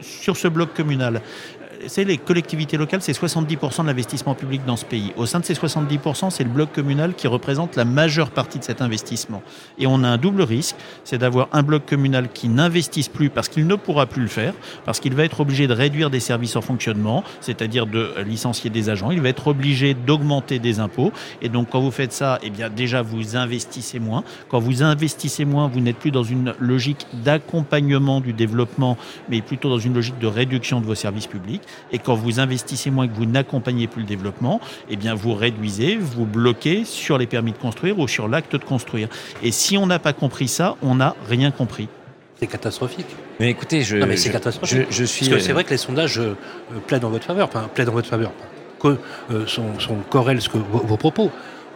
sur 0.00 0.36
ce 0.36 0.46
bloc 0.46 0.72
communal, 0.72 1.20
c'est 1.86 2.04
les 2.04 2.18
collectivités 2.18 2.76
locales, 2.76 3.02
c'est 3.02 3.18
70% 3.18 3.82
de 3.82 3.86
l'investissement 3.86 4.34
public 4.34 4.62
dans 4.66 4.76
ce 4.76 4.84
pays. 4.84 5.12
Au 5.16 5.26
sein 5.26 5.40
de 5.40 5.44
ces 5.44 5.54
70%, 5.54 6.30
c'est 6.30 6.44
le 6.44 6.50
bloc 6.50 6.72
communal 6.72 7.14
qui 7.14 7.26
représente 7.26 7.76
la 7.76 7.84
majeure 7.84 8.30
partie 8.30 8.58
de 8.58 8.64
cet 8.64 8.82
investissement. 8.82 9.42
Et 9.78 9.86
on 9.86 10.02
a 10.04 10.08
un 10.08 10.18
double 10.18 10.42
risque, 10.42 10.76
c'est 11.04 11.18
d'avoir 11.18 11.48
un 11.52 11.62
bloc 11.62 11.86
communal 11.86 12.28
qui 12.32 12.48
n'investisse 12.48 13.08
plus 13.08 13.30
parce 13.30 13.48
qu'il 13.48 13.66
ne 13.66 13.74
pourra 13.74 14.06
plus 14.06 14.22
le 14.22 14.28
faire, 14.28 14.54
parce 14.84 15.00
qu'il 15.00 15.14
va 15.14 15.24
être 15.24 15.40
obligé 15.40 15.66
de 15.66 15.72
réduire 15.72 16.10
des 16.10 16.20
services 16.20 16.56
en 16.56 16.60
fonctionnement, 16.60 17.24
c'est-à-dire 17.40 17.86
de 17.86 18.14
licencier 18.26 18.70
des 18.70 18.90
agents, 18.90 19.10
il 19.10 19.20
va 19.20 19.28
être 19.28 19.48
obligé 19.48 19.94
d'augmenter 19.94 20.58
des 20.58 20.80
impôts. 20.80 21.12
Et 21.42 21.48
donc 21.48 21.70
quand 21.70 21.80
vous 21.80 21.90
faites 21.90 22.12
ça, 22.12 22.38
eh 22.42 22.50
bien 22.50 22.68
déjà 22.68 23.02
vous 23.02 23.36
investissez 23.36 23.98
moins. 23.98 24.24
Quand 24.48 24.58
vous 24.58 24.82
investissez 24.82 25.44
moins, 25.44 25.68
vous 25.68 25.80
n'êtes 25.80 25.96
plus 25.96 26.10
dans 26.10 26.24
une 26.24 26.54
logique 26.58 27.06
d'accompagnement 27.24 28.20
du 28.20 28.32
développement, 28.32 28.96
mais 29.28 29.40
plutôt 29.40 29.68
dans 29.68 29.78
une 29.78 29.94
logique 29.94 30.18
de 30.18 30.26
réduction 30.26 30.80
de 30.80 30.86
vos 30.86 30.94
services 30.94 31.26
publics. 31.26 31.62
Et 31.92 31.98
quand 31.98 32.14
vous 32.14 32.40
investissez 32.40 32.90
moins 32.90 33.04
et 33.04 33.08
que 33.08 33.14
vous 33.14 33.26
n'accompagnez 33.26 33.86
plus 33.86 34.02
le 34.02 34.08
développement, 34.08 34.60
eh 34.88 34.96
bien 34.96 35.14
vous 35.14 35.34
réduisez, 35.34 35.96
vous 35.96 36.24
bloquez 36.26 36.84
sur 36.84 37.18
les 37.18 37.26
permis 37.26 37.52
de 37.52 37.58
construire 37.58 37.98
ou 37.98 38.06
sur 38.08 38.28
l'acte 38.28 38.52
de 38.56 38.64
construire. 38.64 39.08
Et 39.42 39.50
si 39.52 39.76
on 39.76 39.86
n'a 39.86 39.98
pas 39.98 40.12
compris 40.12 40.48
ça, 40.48 40.76
on 40.82 40.96
n'a 40.96 41.14
rien 41.28 41.50
compris. 41.50 41.88
C'est 42.38 42.46
catastrophique. 42.46 43.06
Mais 43.38 43.50
écoutez, 43.50 43.82
je, 43.82 43.96
Non, 43.98 44.06
mais 44.06 44.16
c'est 44.16 44.28
je- 44.28 44.32
catastrophique. 44.32 44.86
je, 44.90 44.94
je 44.96 45.04
suis. 45.04 45.26
Parce 45.28 45.36
que 45.38 45.44
c'est 45.44 45.50
euh, 45.50 45.54
vrai 45.54 45.64
que 45.64 45.70
les 45.70 45.76
sondages 45.76 46.18
euh, 46.18 46.36
plaident 46.86 47.04
en 47.04 47.10
votre 47.10 47.26
faveur, 47.26 47.46
enfin 47.48 47.68
plaident 47.74 47.90
en 47.90 47.92
votre 47.92 48.08
faveur, 48.08 48.32
que 48.80 48.96
euh, 49.30 49.46
sont, 49.46 49.78
sont 49.78 49.96
corrèlent 50.08 50.40
ce 50.40 50.48
que 50.48 50.56
vos, 50.56 50.78
vos 50.78 50.96
propos. 50.96 51.30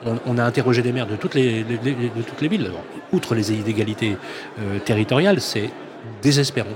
On, 0.06 0.16
on 0.26 0.38
a 0.38 0.44
interrogé 0.44 0.80
des 0.82 0.92
maires 0.92 1.06
de 1.06 1.16
toutes 1.16 1.34
les, 1.34 1.64
les- 1.64 1.78
les- 1.84 1.94
de 1.94 2.22
toutes 2.26 2.40
les 2.40 2.48
villes. 2.48 2.64
Alors, 2.66 2.82
outre 3.12 3.34
les 3.34 3.52
inégalités 3.52 4.16
euh, 4.60 4.78
territoriales, 4.78 5.40
c'est 5.40 5.68
désespérant. 6.22 6.68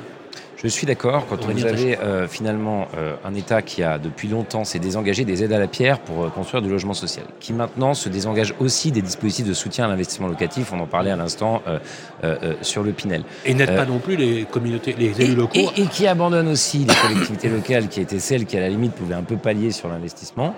Je 0.61 0.67
suis 0.67 0.89
d'accord. 0.89 1.25
Quand 1.31 1.37
On 1.45 1.53
vous 1.53 1.67
avez 1.67 1.97
euh, 1.99 2.27
finalement 2.27 2.89
euh, 2.97 3.15
un 3.25 3.33
État 3.35 3.63
qui 3.63 3.85
a 3.85 3.97
depuis 3.97 4.27
longtemps 4.27 4.65
s'est 4.65 4.81
désengagé 4.81 5.25
des 5.25 5.45
aides 5.45 5.53
à 5.53 5.59
la 5.61 5.69
pierre 5.69 6.01
pour 6.01 6.25
euh, 6.25 6.29
construire 6.31 6.63
du 6.63 6.69
logement 6.69 6.95
social, 6.95 7.25
qui 7.39 7.53
maintenant 7.53 7.95
se 7.95 8.09
désengage 8.09 8.53
aussi 8.59 8.91
des 8.91 9.01
dispositifs 9.01 9.47
de 9.47 9.53
soutien 9.53 9.85
à 9.85 9.89
l'investissement 9.89 10.27
locatif, 10.27 10.73
on 10.73 10.81
en 10.81 10.87
parlait 10.87 11.13
à 11.13 11.17
l'instant 11.17 11.63
sur 12.63 12.83
le 12.83 12.91
Pinel, 12.91 13.23
Et 13.45 13.55
n'aide 13.55 13.75
pas 13.77 13.85
non 13.87 13.99
plus 14.01 14.17
les 14.17 14.45
communautés, 14.51 14.97
les 14.99 15.21
et, 15.21 15.25
élus 15.25 15.37
locaux. 15.37 15.53
et- 15.77 15.83
et 15.83 15.87
qui 15.87 16.09
abandonne 16.09 16.49
aussi 16.49 16.79
les 16.79 16.95
collectivités 16.95 17.49
locales, 17.49 17.87
qui 17.89 18.01
étaient 18.01 18.19
celles 18.19 18.45
qui 18.45 18.57
à 18.57 18.61
la 18.61 18.69
limite 18.69 18.93
pouvaient 18.95 19.15
un 19.15 19.23
peu 19.23 19.37
pallier 19.37 19.71
sur 19.71 19.89
l'investissement, 19.89 20.55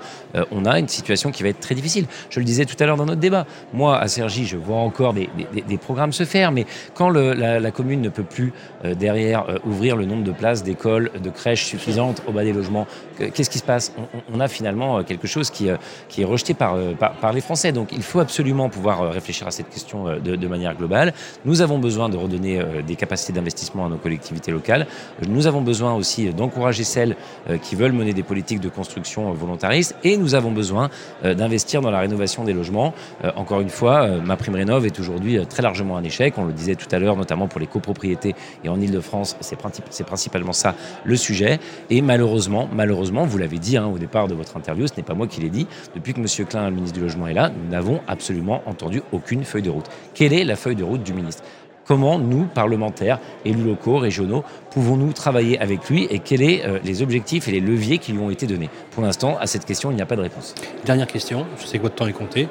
on 0.50 0.64
a 0.64 0.78
une 0.78 0.88
situation 0.88 1.30
qui 1.30 1.42
va 1.42 1.50
être 1.50 1.60
très 1.60 1.74
difficile. 1.74 2.06
Je 2.30 2.38
le 2.40 2.46
disais 2.46 2.64
tout 2.64 2.76
à 2.82 2.86
l'heure 2.86 2.96
dans 2.96 3.04
notre 3.04 3.20
débat. 3.20 3.44
Moi, 3.74 3.98
à 3.98 4.08
Cergy, 4.08 4.46
je 4.46 4.56
vois 4.56 4.78
encore 4.78 5.12
des, 5.12 5.28
des- 5.52 5.60
des 5.62 5.76
programmes 5.78 6.12
se 6.14 6.24
faire, 6.24 6.52
mais 6.52 6.64
quand 6.94 7.10
le- 7.10 7.34
la, 7.34 7.60
la 7.60 7.70
commune 7.70 8.00
ne 8.00 8.08
peut 8.08 8.22
plus 8.22 8.52
derrière 8.96 9.44
euh, 9.50 9.58
le 9.96 10.04
nombre 10.04 10.24
de 10.24 10.32
places 10.32 10.62
d'écoles, 10.62 11.10
de 11.22 11.30
crèches 11.30 11.64
suffisantes 11.64 12.22
au 12.26 12.32
bas 12.32 12.44
des 12.44 12.52
logements, 12.52 12.86
que- 13.18 13.24
qu'est-ce 13.24 13.50
qui 13.50 13.58
se 13.58 13.64
passe? 13.64 13.92
On, 14.32 14.40
a 14.40 14.48
finalement 14.48 14.98
euh, 14.98 15.02
quelque 15.02 15.26
chose 15.26 15.50
qui, 15.50 15.68
euh, 15.68 15.76
est 16.18 16.24
rejeté 16.24 16.54
par, 16.54 16.74
euh, 16.74 16.92
par, 16.94 17.32
les 17.32 17.40
Français. 17.40 17.72
Donc 17.72 17.92
il 17.92 18.02
faut 18.02 18.20
absolument 18.20 18.68
pouvoir 18.68 19.10
réfléchir 19.12 19.46
à 19.46 19.50
cette 19.50 19.70
question 19.70 20.04
de, 20.18 20.46
manière 20.48 20.74
globale. 20.74 21.14
Nous 21.44 21.62
avons 21.62 21.78
besoin 21.78 22.08
de 22.08 22.16
redonner 22.16 22.60
des 22.86 22.96
capacités 22.96 23.32
d'investissement 23.32 23.86
à 23.86 23.88
nos 23.88 23.96
collectivités 23.96 24.50
locales. 24.50 24.86
Nous 25.28 25.46
avons 25.46 25.60
besoin 25.62 25.94
aussi 25.94 26.30
d'encourager 26.30 26.82
celles 26.84 27.16
qui 27.62 27.76
veulent 27.76 27.92
mener 27.92 28.12
des 28.12 28.24
politiques 28.24 28.60
de 28.60 28.68
construction 28.68 29.30
volontaristes. 29.32 29.94
Et 30.02 30.16
nous 30.16 30.34
avons 30.34 30.50
besoin 30.50 30.90
d'investir 31.22 31.80
dans 31.82 31.90
la 31.90 32.00
rénovation 32.00 32.42
des 32.44 32.52
logements. 32.52 32.92
Encore 33.36 33.60
une 33.60 33.68
fois, 33.70 34.08
ma 34.24 34.36
prime 34.36 34.56
rénov 34.56 34.84
est 34.86 34.98
aujourd'hui 34.98 35.38
très 35.46 35.62
largement 35.62 35.96
un 35.96 36.02
échec. 36.04 36.34
On 36.36 36.44
le 36.44 36.52
disait 36.52 36.74
tout 36.74 36.88
à 36.90 36.98
l'heure, 36.98 37.16
notamment 37.16 37.46
pour 37.46 37.60
les 37.60 37.66
copropriétés. 37.68 38.34
Et 38.64 38.68
en 38.68 38.80
Ile-de-France, 38.80 39.36
c'est 39.40 39.56
princi- 39.56 39.79
c'est 39.90 40.04
principalement 40.04 40.52
ça 40.52 40.74
le 41.04 41.16
sujet. 41.16 41.58
Et 41.88 42.02
malheureusement, 42.02 42.68
malheureusement, 42.72 43.24
vous 43.24 43.38
l'avez 43.38 43.58
dit 43.58 43.76
hein, 43.76 43.86
au 43.86 43.98
départ 43.98 44.28
de 44.28 44.34
votre 44.34 44.56
interview, 44.56 44.86
ce 44.86 44.92
n'est 44.96 45.02
pas 45.02 45.14
moi 45.14 45.26
qui 45.26 45.40
l'ai 45.40 45.50
dit, 45.50 45.66
depuis 45.94 46.12
que 46.12 46.20
M. 46.20 46.46
Klein, 46.46 46.68
le 46.68 46.74
ministre 46.76 46.96
du 46.98 47.02
Logement, 47.02 47.26
est 47.26 47.34
là, 47.34 47.50
nous 47.50 47.70
n'avons 47.70 48.00
absolument 48.08 48.62
entendu 48.66 49.02
aucune 49.12 49.44
feuille 49.44 49.62
de 49.62 49.70
route. 49.70 49.86
Quelle 50.14 50.32
est 50.32 50.44
la 50.44 50.56
feuille 50.56 50.76
de 50.76 50.84
route 50.84 51.02
du 51.02 51.12
ministre? 51.14 51.42
Comment 51.86 52.20
nous, 52.20 52.44
parlementaires, 52.44 53.18
élus 53.44 53.64
locaux, 53.64 53.96
régionaux, 53.98 54.44
pouvons-nous 54.70 55.12
travailler 55.12 55.58
avec 55.58 55.88
lui 55.90 56.06
et 56.08 56.20
quels 56.20 56.62
sont 56.62 56.78
les 56.84 57.02
objectifs 57.02 57.48
et 57.48 57.50
les 57.50 57.58
leviers 57.60 57.98
qui 57.98 58.12
lui 58.12 58.20
ont 58.20 58.30
été 58.30 58.46
donnés? 58.46 58.70
Pour 58.92 59.02
l'instant, 59.02 59.36
à 59.40 59.48
cette 59.48 59.64
question, 59.64 59.90
il 59.90 59.96
n'y 59.96 60.02
a 60.02 60.06
pas 60.06 60.14
de 60.14 60.20
réponse. 60.20 60.54
Dernière 60.84 61.08
question, 61.08 61.46
je 61.60 61.66
sais 61.66 61.78
que 61.78 61.82
votre 61.82 61.96
temps 61.96 62.06
est 62.06 62.12
compté. 62.12 62.48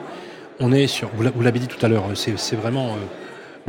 On 0.59 0.73
est 0.73 0.87
sur, 0.87 1.07
vous 1.15 1.23
l'a- 1.23 1.31
vous 1.33 1.41
l'avez 1.41 1.59
dit 1.59 1.67
tout 1.67 1.83
à 1.85 1.87
l'heure, 1.87 2.03
c'est 2.15 2.37
c'est 2.37 2.57
vraiment, 2.57 2.87
euh, 2.87 2.97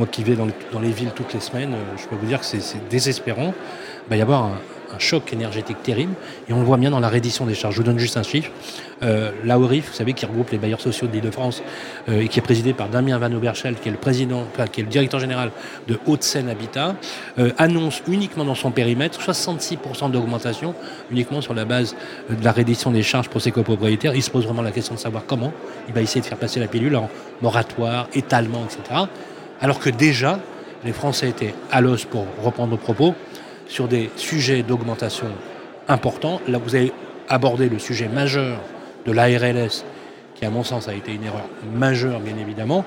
moi 0.01 0.07
qui 0.11 0.23
vais 0.23 0.33
dans, 0.33 0.45
le- 0.45 0.53
dans 0.73 0.79
les 0.79 0.89
villes 0.89 1.11
toutes 1.15 1.31
les 1.35 1.39
semaines, 1.39 1.73
euh, 1.75 1.95
je 1.95 2.07
peux 2.07 2.15
vous 2.15 2.25
dire 2.25 2.39
que 2.39 2.45
c'est- 2.45 2.89
désespérant. 2.89 3.53
Il 4.07 4.09
va 4.09 4.15
y 4.17 4.21
avoir 4.21 4.45
un, 4.45 4.51
choc 4.99 5.31
énergétique 5.31 5.81
terrible 5.83 6.13
et 6.49 6.53
on 6.53 6.59
le 6.59 6.65
voit 6.65 6.75
bien 6.75 6.91
dans 6.91 6.99
la 6.99 7.07
reddition 7.07 7.45
des 7.45 7.53
charges. 7.55 7.75
Je 7.75 7.79
vous 7.79 7.85
donne 7.85 7.97
juste 7.97 8.17
un 8.17 8.23
chiffre. 8.23 8.51
Euh, 9.03 9.31
L'AORIF, 9.45 9.87
vous 9.87 9.93
savez, 9.95 10.11
qui 10.11 10.25
regroupe 10.25 10.49
les 10.51 10.57
bailleurs 10.57 10.81
sociaux 10.81 11.07
de 11.07 11.13
l'Île-de-France 11.13 11.63
euh, 12.09 12.19
et 12.19 12.27
qui 12.27 12.39
est 12.39 12.41
présidé 12.41 12.73
par 12.73 12.89
Damien 12.89 13.17
Van 13.17 13.31
Oberschel, 13.31 13.75
qui 13.75 13.87
est 13.87 13.91
le 13.93 13.97
président, 13.97 14.43
qui 14.73 14.81
est 14.81 14.83
le 14.83 14.89
directeur 14.89 15.21
général 15.21 15.51
de 15.87 15.97
Haute-Seine 16.07 16.49
Habitat, 16.49 16.95
euh, 17.39 17.51
annonce 17.57 18.03
uniquement 18.09 18.43
dans 18.43 18.53
son 18.53 18.71
périmètre 18.71 19.21
66% 19.21 20.11
d'augmentation 20.11 20.75
uniquement 21.09 21.39
sur 21.39 21.53
la 21.53 21.63
base 21.63 21.95
de 22.29 22.43
la 22.43 22.51
reddition 22.51 22.91
des 22.91 23.01
charges 23.01 23.29
pour 23.29 23.39
ses 23.41 23.51
copropriétaires. 23.51 24.13
Il 24.13 24.21
se 24.21 24.29
pose 24.29 24.43
vraiment 24.45 24.61
la 24.61 24.71
question 24.71 24.93
de 24.95 24.99
savoir 24.99 25.23
comment 25.25 25.53
il 25.87 25.93
va 25.93 26.01
essayer 26.01 26.19
de 26.19 26.25
faire 26.25 26.37
passer 26.37 26.59
la 26.59 26.67
pilule 26.67 26.97
en 26.97 27.09
moratoire, 27.41 28.07
étalement, 28.13 28.65
etc. 28.65 29.05
Alors 29.61 29.79
que 29.79 29.91
déjà, 29.91 30.39
les 30.83 30.91
Français 30.91 31.29
étaient 31.29 31.53
à 31.71 31.81
l'os, 31.81 32.05
pour 32.05 32.25
reprendre 32.41 32.71
nos 32.71 32.77
propos, 32.77 33.13
sur 33.67 33.87
des 33.87 34.09
sujets 34.15 34.63
d'augmentation 34.63 35.27
importants. 35.87 36.41
Là, 36.47 36.57
vous 36.57 36.75
avez 36.75 36.91
abordé 37.29 37.69
le 37.69 37.77
sujet 37.77 38.07
majeur 38.07 38.59
de 39.05 39.11
l'ARLS, 39.11 39.85
qui 40.35 40.45
à 40.45 40.49
mon 40.49 40.63
sens 40.63 40.87
a 40.87 40.93
été 40.95 41.13
une 41.13 41.23
erreur 41.23 41.45
majeure, 41.75 42.19
bien 42.19 42.35
évidemment. 42.37 42.83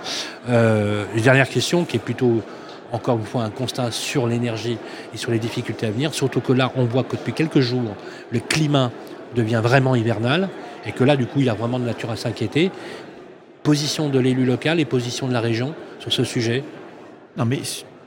Euh, 0.49 1.05
une 1.15 1.23
dernière 1.23 1.49
question, 1.49 1.85
qui 1.85 1.97
est 1.97 2.01
plutôt, 2.01 2.43
encore 2.91 3.19
une 3.19 3.25
fois, 3.25 3.45
un 3.45 3.51
constat 3.51 3.93
sur 3.93 4.27
l'énergie 4.27 4.77
et 5.15 5.17
sur 5.17 5.31
les 5.31 5.39
difficultés 5.39 5.87
à 5.87 5.91
venir, 5.93 6.13
surtout 6.13 6.41
que 6.41 6.53
là, 6.53 6.73
on 6.75 6.85
voit 6.87 7.05
que 7.05 7.15
depuis 7.15 7.33
quelques 7.33 7.61
jours, 7.61 7.95
le 8.33 8.41
climat 8.41 8.91
devient 9.37 9.61
vraiment 9.63 9.95
hivernal, 9.95 10.49
et 10.87 10.91
que 10.91 11.05
là, 11.05 11.17
du 11.17 11.27
coup, 11.27 11.39
il 11.39 11.47
y 11.47 11.51
a 11.51 11.55
vraiment 11.55 11.79
de 11.79 11.85
nature 11.85 12.11
à 12.11 12.17
s'inquiéter. 12.17 12.73
Position 13.63 14.09
de 14.09 14.19
l'élu 14.19 14.45
local 14.45 14.81
et 14.81 14.85
position 14.85 15.29
de 15.29 15.33
la 15.33 15.41
région 15.41 15.75
sur 16.05 16.13
ce 16.13 16.25
sujet 16.25 16.63
Non, 17.37 17.45
mais 17.45 17.61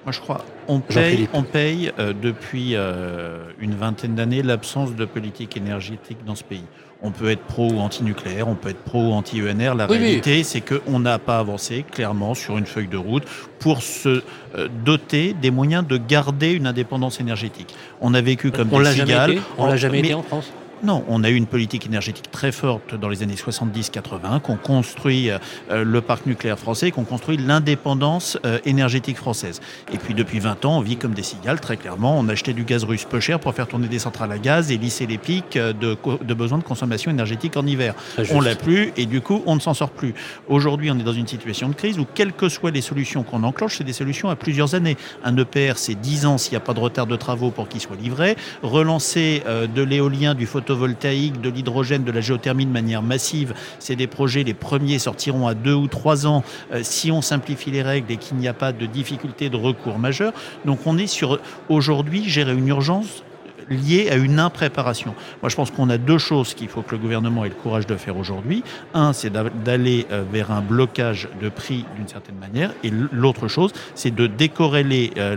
moi 0.06 0.12
je 0.12 0.20
crois, 0.20 0.46
on 0.68 0.80
paye, 0.80 1.28
on 1.34 1.44
paye 1.44 1.92
euh, 2.00 2.14
depuis 2.20 2.76
euh, 2.76 3.40
une 3.60 3.76
vingtaine 3.76 4.16
d'années 4.16 4.42
l'absence 4.44 4.96
de 4.96 5.06
politique 5.06 5.58
énergétique 5.58 6.20
dans 6.26 6.36
ce 6.36 6.44
pays. 6.44 6.64
On 7.04 7.12
peut 7.12 7.30
être 7.30 7.42
pro 7.44 7.70
ou 7.72 7.78
anti-nucléaire, 7.80 8.48
on 8.48 8.56
peut 8.56 8.70
être 8.70 8.80
pro 8.84 9.10
ou 9.10 9.12
anti-ENR. 9.12 9.76
La 9.76 9.86
Oui, 9.86 9.98
oui. 9.98 9.98
réalité, 10.00 10.44
c'est 10.44 10.62
qu'on 10.62 11.00
n'a 11.00 11.20
pas 11.20 11.38
avancé 11.38 11.84
clairement 11.92 12.34
sur 12.34 12.58
une 12.58 12.66
feuille 12.66 12.88
de 12.88 12.98
route 12.98 13.24
pour 13.60 13.84
se 13.84 14.24
euh, 14.56 14.68
doter 14.84 15.34
des 15.34 15.52
moyens 15.52 15.86
de 15.86 15.98
garder 15.98 16.54
une 16.54 16.66
indépendance 16.66 17.20
énergétique. 17.20 17.76
On 18.02 18.14
a 18.16 18.22
vécu 18.22 18.50
comme 18.52 18.70
on 18.72 18.80
des 18.80 18.84
l'a 18.86 18.94
jamais 18.94 19.12
cigales. 19.12 19.32
été, 19.34 19.42
on 19.60 19.68
l'a 19.68 19.78
jamais 19.78 20.02
mais- 20.02 20.08
été 20.08 20.14
en 20.16 20.24
France? 20.24 20.52
Non, 20.84 21.04
on 21.08 21.24
a 21.24 21.30
eu 21.30 21.36
une 21.36 21.48
politique 21.48 21.88
énergétique 21.88 22.30
très 22.30 22.52
forte 22.52 22.94
dans 22.94 23.10
les 23.10 23.24
années 23.24 23.34
70-80, 23.34 24.42
qu'on 24.42 24.58
construit 24.58 25.32
euh, 25.32 25.40
le 25.84 26.02
parc 26.02 26.28
nucléaire 26.28 26.60
français, 26.60 26.92
qu'on 26.92 27.04
construit 27.04 27.38
l'indépendance 27.38 28.38
euh, 28.46 28.60
énergétique 28.64 29.18
française. 29.18 29.60
Et 29.92 29.98
puis 29.98 30.14
depuis 30.14 30.40
20 30.40 30.66
ans, 30.66 30.78
on 30.78 30.82
vit 30.82 30.98
comme 30.98 31.16
des 31.16 31.24
cigales, 31.24 31.60
très 31.60 31.78
clairement. 31.78 32.20
On 32.20 32.30
achetait 32.30 32.54
du 32.54 32.64
gaz 32.64 32.84
russe 32.84 33.06
peu 33.06 33.20
cher 33.20 33.40
pour 33.40 33.56
faire 33.56 33.68
tourner 33.68 33.88
des 33.88 33.98
centrales 33.98 34.32
à 34.32 34.38
gaz 34.38 34.72
et 34.72 34.78
lisser 34.78 35.08
les 35.08 35.18
pics 35.18 35.58
euh, 35.58 35.74
de, 35.74 35.98
de 36.22 36.34
besoins 36.36 36.60
de 36.60 36.64
consommation 36.64 37.10
énergétique 37.10 37.58
en 37.58 37.66
hiver. 37.66 37.96
On 38.32 38.40
l'a 38.40 38.56
plus 38.56 38.94
et 38.98 39.08
du 39.08 39.22
coup, 39.22 39.42
on 39.48 39.56
ne 39.56 39.60
s'en 39.60 39.74
sort 39.74 39.90
plus. 39.90 40.14
Aujourd'hui, 40.48 40.92
on 40.92 41.00
est 41.00 41.04
dans 41.04 41.12
une 41.12 41.28
situation 41.28 41.70
de 41.70 41.74
crise 41.74 41.98
où, 41.98 42.06
quelles 42.06 42.34
que 42.34 42.50
soient 42.50 42.72
les 42.72 42.82
solutions 42.82 43.24
qu'on 43.24 43.42
enclenche, 43.42 43.78
c'est 43.78 43.84
des 43.84 43.94
solutions 43.94 44.30
à 44.30 44.36
plusieurs 44.36 44.76
années. 44.76 44.98
Un 45.24 45.36
EPR, 45.38 45.74
c'est 45.78 45.96
10 45.96 46.28
ans 46.28 46.38
s'il 46.38 46.52
n'y 46.52 46.58
a 46.58 46.62
pas 46.62 46.76
de 46.76 46.80
retard 46.80 47.08
de 47.08 47.16
travaux 47.16 47.50
pour 47.50 47.68
qu'il 47.68 47.82
soit 47.82 47.96
livré. 47.96 48.36
Relancer 48.62 49.42
de 49.48 49.82
l'éolien, 49.82 50.36
du 50.36 50.46
photo 50.46 50.67
de 50.76 51.50
l'hydrogène, 51.50 52.04
de 52.04 52.12
la 52.12 52.22
géothermie 52.22 52.66
de 52.66 52.72
manière 52.72 53.02
massive. 53.02 53.54
C'est 53.80 53.96
des 53.96 54.08
projets, 54.08 54.44
les 54.44 54.54
premiers 54.54 55.00
sortiront 55.00 55.48
à 55.48 55.54
deux 55.54 55.74
ou 55.74 55.88
trois 55.88 56.28
ans 56.28 56.44
euh, 56.74 56.82
si 56.84 57.12
on 57.12 57.22
simplifie 57.22 57.72
les 57.72 57.82
règles 57.82 58.12
et 58.12 58.18
qu'il 58.18 58.38
n'y 58.38 58.48
a 58.48 58.54
pas 58.54 58.72
de 58.72 58.86
difficulté 58.86 59.50
de 59.50 59.58
recours 59.58 60.00
majeur. 60.00 60.34
Donc 60.66 60.80
on 60.86 60.98
est 60.98 61.08
sur 61.08 61.40
aujourd'hui 61.70 62.30
gérer 62.30 62.54
une 62.54 62.68
urgence 62.68 63.24
lié 63.70 64.10
à 64.10 64.16
une 64.16 64.40
impréparation. 64.40 65.14
Moi, 65.42 65.50
je 65.50 65.56
pense 65.56 65.72
qu'on 65.72 65.90
a 65.90 65.98
deux 65.98 66.18
choses 66.18 66.54
qu'il 66.54 66.68
faut 66.68 66.82
que 66.82 66.92
le 66.92 66.98
gouvernement 66.98 67.46
ait 67.46 67.50
le 67.50 67.56
courage 67.56 67.88
de 67.88 67.96
faire 67.96 68.18
aujourd'hui. 68.18 68.64
Un, 68.94 69.14
c'est 69.14 69.32
d'aller 69.32 70.06
euh, 70.12 70.24
vers 70.32 70.52
un 70.52 70.62
blocage 70.62 71.30
de 71.42 71.50
prix 71.50 71.86
d'une 71.96 72.08
certaine 72.08 72.38
manière. 72.38 72.72
Et 72.84 72.92
l'autre 73.12 73.48
chose, 73.48 73.72
c'est 73.96 74.14
de 74.14 74.28
décorréler 74.28 75.12
euh, 75.18 75.36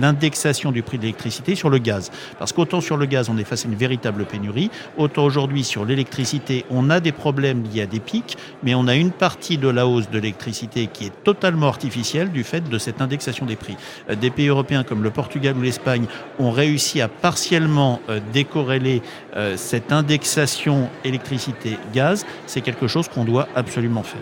l'indexation 0.00 0.72
du 0.72 0.82
prix 0.82 0.98
de 0.98 1.02
l'électricité 1.02 1.54
sur 1.54 1.70
le 1.70 1.78
gaz. 1.78 2.10
Parce 2.38 2.52
qu'autant 2.52 2.80
sur 2.80 2.96
le 2.96 3.06
gaz, 3.06 3.28
on 3.28 3.38
est 3.38 3.44
face 3.44 3.64
à 3.64 3.68
une 3.68 3.74
véritable 3.74 4.24
pénurie, 4.24 4.70
autant 4.96 5.24
aujourd'hui 5.24 5.64
sur 5.64 5.84
l'électricité, 5.84 6.64
on 6.70 6.90
a 6.90 7.00
des 7.00 7.12
problèmes 7.12 7.64
liés 7.64 7.82
à 7.82 7.86
des 7.86 8.00
pics, 8.00 8.36
mais 8.62 8.74
on 8.74 8.86
a 8.88 8.94
une 8.94 9.10
partie 9.10 9.58
de 9.58 9.68
la 9.68 9.86
hausse 9.86 10.10
de 10.10 10.18
l'électricité 10.18 10.88
qui 10.92 11.06
est 11.06 11.22
totalement 11.24 11.68
artificielle 11.68 12.30
du 12.30 12.44
fait 12.44 12.68
de 12.68 12.78
cette 12.78 13.00
indexation 13.00 13.46
des 13.46 13.56
prix. 13.56 13.76
Euh, 14.10 14.14
des 14.14 14.30
pays 14.30 14.48
européens 14.48 14.84
comme 14.84 15.02
le 15.02 15.10
Portugal 15.10 15.56
ou 15.56 15.62
l'Espagne 15.62 16.06
ont 16.38 16.50
réussi 16.50 17.00
à 17.00 17.08
partiellement 17.08 17.63
euh, 18.08 18.20
décorréler 18.32 19.02
euh, 19.36 19.56
cette 19.56 19.92
indexation 19.92 20.88
électricité-gaz, 21.04 22.26
c'est 22.46 22.60
quelque 22.60 22.86
chose 22.86 23.08
qu'on 23.08 23.24
doit 23.24 23.48
absolument 23.54 24.02
faire. 24.02 24.20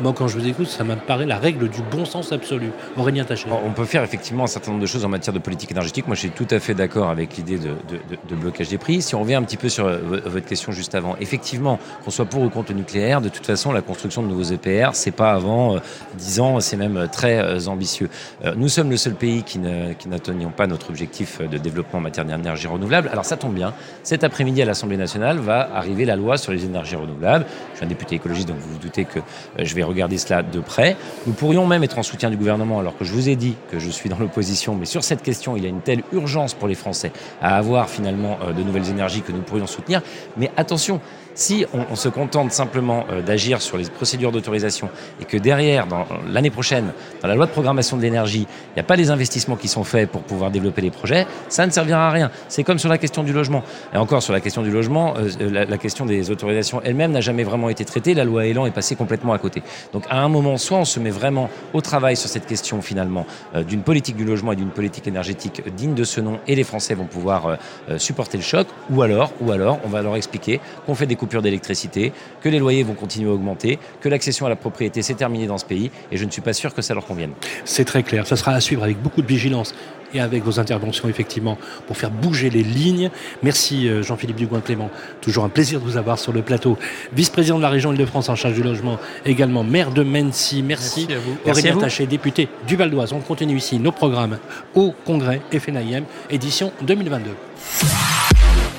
Moi, 0.00 0.14
quand 0.16 0.26
je 0.26 0.38
vous 0.38 0.46
écoute, 0.46 0.68
ça 0.68 0.84
me 0.84 0.96
paraît 0.96 1.26
la 1.26 1.38
règle 1.38 1.68
du 1.68 1.82
bon 1.82 2.04
sens 2.04 2.32
absolu. 2.32 2.70
Aurélien 2.96 3.24
Taché. 3.24 3.46
On 3.64 3.72
peut 3.72 3.84
faire 3.84 4.02
effectivement 4.02 4.44
un 4.44 4.48
certain 4.48 4.70
nombre 4.70 4.82
de 4.82 4.86
choses 4.86 5.04
en 5.04 5.08
matière 5.08 5.34
de 5.34 5.38
politique 5.38 5.70
énergétique. 5.70 6.06
Moi, 6.06 6.14
je 6.14 6.20
suis 6.20 6.30
tout 6.30 6.46
à 6.50 6.58
fait 6.58 6.74
d'accord 6.74 7.10
avec 7.10 7.36
l'idée 7.36 7.58
de, 7.58 8.34
blocage 8.34 8.68
des 8.68 8.78
prix. 8.78 9.02
Si 9.02 9.14
on 9.14 9.20
revient 9.20 9.34
un 9.34 9.42
petit 9.42 9.56
peu 9.56 9.68
sur 9.68 9.86
euh, 9.86 9.98
votre 10.24 10.46
question 10.46 10.72
juste 10.72 10.94
avant, 10.94 11.16
effectivement, 11.20 11.78
qu'on 12.04 12.10
soit 12.10 12.24
pour 12.24 12.42
ou 12.42 12.48
contre 12.48 12.72
le 12.72 12.78
nucléaire, 12.78 13.20
de 13.20 13.28
toute 13.28 13.44
façon, 13.44 13.72
la 13.72 13.82
construction 13.82 14.22
de 14.22 14.28
nouveaux 14.28 14.44
EPR, 14.44 14.90
c'est 14.94 15.10
pas 15.10 15.32
avant 15.32 15.76
euh, 15.76 15.78
dix 16.16 16.28
10 16.28 16.40
ans, 16.40 16.60
c'est 16.60 16.76
même 16.76 16.96
euh, 16.96 17.06
très 17.06 17.68
ambitieux. 17.68 18.08
nous 18.56 18.68
sommes 18.68 18.90
le 18.90 18.96
seul 18.96 19.14
pays 19.14 19.42
qui 19.42 19.58
n'atteignions 19.58 20.50
pas 20.50 20.66
notre 20.66 20.90
objectif 20.90 21.40
de 21.40 21.58
développement 21.58 21.98
en 21.98 22.02
matière 22.02 22.24
d'énergie 22.24 22.66
renouvelable. 22.66 23.08
Alors 23.12 23.24
ça 23.24 23.36
tombe 23.36 23.54
bien. 23.54 23.72
Cet 24.02 24.24
après-midi 24.24 24.62
à 24.62 24.64
l'Assemblée 24.64 24.96
nationale 24.96 25.38
va 25.38 25.70
arriver 25.74 26.04
la 26.04 26.16
loi 26.16 26.36
sur 26.36 26.52
les 26.52 26.64
énergies 26.64 26.96
renouvelables. 26.96 27.46
Je 27.72 27.76
suis 27.78 27.86
un 27.86 27.88
député 27.88 28.16
écologiste, 28.16 28.48
donc 28.48 28.58
vous 28.58 28.72
vous 28.72 28.78
doutez 28.78 29.04
que 29.04 29.17
euh, 29.18 29.64
je 29.64 29.74
vais 29.74 29.82
regarder 29.82 30.18
cela 30.18 30.42
de 30.42 30.60
près. 30.60 30.96
Nous 31.26 31.32
pourrions 31.32 31.66
même 31.66 31.84
être 31.84 31.98
en 31.98 32.02
soutien 32.02 32.30
du 32.30 32.36
gouvernement, 32.36 32.78
alors 32.78 32.96
que 32.96 33.04
je 33.04 33.12
vous 33.12 33.28
ai 33.28 33.36
dit 33.36 33.56
que 33.70 33.78
je 33.78 33.90
suis 33.90 34.08
dans 34.08 34.18
l'opposition, 34.18 34.74
mais 34.74 34.86
sur 34.86 35.04
cette 35.04 35.22
question, 35.22 35.56
il 35.56 35.62
y 35.62 35.66
a 35.66 35.68
une 35.68 35.80
telle 35.80 36.02
urgence 36.12 36.54
pour 36.54 36.68
les 36.68 36.74
Français 36.74 37.12
à 37.40 37.56
avoir 37.56 37.88
finalement 37.88 38.38
euh, 38.42 38.52
de 38.52 38.62
nouvelles 38.62 38.88
énergies 38.88 39.22
que 39.22 39.32
nous 39.32 39.42
pourrions 39.42 39.66
soutenir. 39.66 40.02
Mais 40.36 40.50
attention, 40.56 41.00
si 41.38 41.64
on, 41.72 41.94
se 41.94 42.08
contente 42.08 42.50
simplement 42.50 43.06
euh, 43.10 43.22
d'agir 43.22 43.62
sur 43.62 43.76
les 43.76 43.84
procédures 43.84 44.32
d'autorisation 44.32 44.90
et 45.20 45.24
que 45.24 45.36
derrière, 45.36 45.86
dans 45.86 46.04
l'année 46.28 46.50
prochaine, 46.50 46.92
dans 47.22 47.28
la 47.28 47.36
loi 47.36 47.46
de 47.46 47.52
programmation 47.52 47.96
de 47.96 48.02
l'énergie, 48.02 48.46
il 48.70 48.74
n'y 48.74 48.80
a 48.80 48.84
pas 48.84 48.96
les 48.96 49.10
investissements 49.10 49.54
qui 49.54 49.68
sont 49.68 49.84
faits 49.84 50.10
pour 50.10 50.22
pouvoir 50.22 50.50
développer 50.50 50.82
les 50.82 50.90
projets, 50.90 51.26
ça 51.48 51.64
ne 51.64 51.70
servira 51.70 52.08
à 52.08 52.10
rien. 52.10 52.30
C'est 52.48 52.64
comme 52.64 52.80
sur 52.80 52.88
la 52.88 52.98
question 52.98 53.22
du 53.22 53.32
logement. 53.32 53.62
Et 53.94 53.96
encore 53.98 54.20
sur 54.20 54.32
la 54.32 54.40
question 54.40 54.62
du 54.62 54.70
logement, 54.72 55.14
euh, 55.16 55.50
la, 55.50 55.64
la, 55.64 55.78
question 55.78 56.06
des 56.06 56.32
autorisations 56.32 56.82
elle-même 56.82 57.12
n'a 57.12 57.20
jamais 57.20 57.44
vraiment 57.44 57.68
été 57.68 57.84
traitée. 57.84 58.14
La 58.14 58.24
loi 58.24 58.44
Elan 58.44 58.66
est 58.66 58.72
passée 58.72 58.96
complètement 58.96 59.32
à 59.32 59.38
côté. 59.38 59.62
Donc 59.92 60.04
à 60.10 60.18
un 60.20 60.28
moment, 60.28 60.56
soit 60.56 60.78
on 60.78 60.84
se 60.84 60.98
met 60.98 61.10
vraiment 61.10 61.50
au 61.72 61.80
travail 61.80 62.16
sur 62.16 62.28
cette 62.28 62.46
question 62.46 62.82
finalement 62.82 63.26
euh, 63.54 63.62
d'une 63.62 63.82
politique 63.82 64.16
du 64.16 64.24
logement 64.24 64.52
et 64.52 64.56
d'une 64.56 64.70
politique 64.70 65.06
énergétique 65.06 65.62
digne 65.76 65.94
de 65.94 66.04
ce 66.04 66.20
nom 66.20 66.40
et 66.48 66.56
les 66.56 66.64
Français 66.64 66.94
vont 66.94 67.04
pouvoir 67.04 67.58
supporter 67.96 68.36
le 68.36 68.42
choc, 68.42 68.66
ou 68.90 69.02
alors, 69.02 69.32
ou 69.40 69.52
alors, 69.52 69.78
on 69.84 69.88
va 69.88 70.02
leur 70.02 70.16
expliquer 70.16 70.60
qu'on 70.86 70.94
fait 70.94 71.06
des 71.06 71.14
coupes 71.14 71.27
d'électricité, 71.42 72.12
que 72.40 72.48
les 72.48 72.58
loyers 72.58 72.82
vont 72.82 72.94
continuer 72.94 73.30
à 73.30 73.34
augmenter, 73.34 73.78
que 74.00 74.08
l'accession 74.08 74.46
à 74.46 74.48
la 74.48 74.56
propriété 74.56 75.02
s'est 75.02 75.14
terminée 75.14 75.46
dans 75.46 75.58
ce 75.58 75.64
pays, 75.64 75.90
et 76.10 76.16
je 76.16 76.24
ne 76.24 76.30
suis 76.30 76.42
pas 76.42 76.52
sûr 76.52 76.74
que 76.74 76.82
ça 76.82 76.94
leur 76.94 77.06
convienne. 77.06 77.32
C'est 77.64 77.84
très 77.84 78.02
clair, 78.02 78.26
ça 78.26 78.36
sera 78.36 78.52
à 78.52 78.60
suivre 78.60 78.82
avec 78.82 79.00
beaucoup 79.00 79.22
de 79.22 79.26
vigilance 79.26 79.74
et 80.14 80.20
avec 80.20 80.42
vos 80.42 80.58
interventions 80.58 81.08
effectivement 81.08 81.58
pour 81.86 81.96
faire 81.96 82.10
bouger 82.10 82.50
les 82.50 82.62
lignes. 82.62 83.10
Merci 83.42 83.88
euh, 83.88 84.02
Jean-Philippe 84.02 84.36
Dugoin-Clément, 84.36 84.90
toujours 85.20 85.44
un 85.44 85.48
plaisir 85.48 85.80
de 85.80 85.84
vous 85.84 85.96
avoir 85.96 86.18
sur 86.18 86.32
le 86.32 86.42
plateau. 86.42 86.78
Vice-président 87.12 87.58
de 87.58 87.62
la 87.62 87.68
région 87.68 87.92
Île-de-France 87.92 88.28
en 88.28 88.36
charge 88.36 88.54
du 88.54 88.62
logement, 88.62 88.98
également 89.26 89.64
maire 89.64 89.90
de 89.90 90.02
Mency. 90.02 90.62
Merci, 90.62 91.06
Merci 91.08 91.12
à 91.12 91.18
vous. 91.18 91.50
Aurélien 91.50 91.76
Taché, 91.76 92.06
député 92.06 92.48
du 92.66 92.76
Val 92.76 92.90
d'Oise. 92.90 93.12
On 93.12 93.20
continue 93.20 93.56
ici 93.56 93.78
nos 93.78 93.92
programmes 93.92 94.38
au 94.74 94.94
congrès 95.04 95.40
FNIM 95.52 96.04
édition 96.30 96.72
2022. 96.82 97.30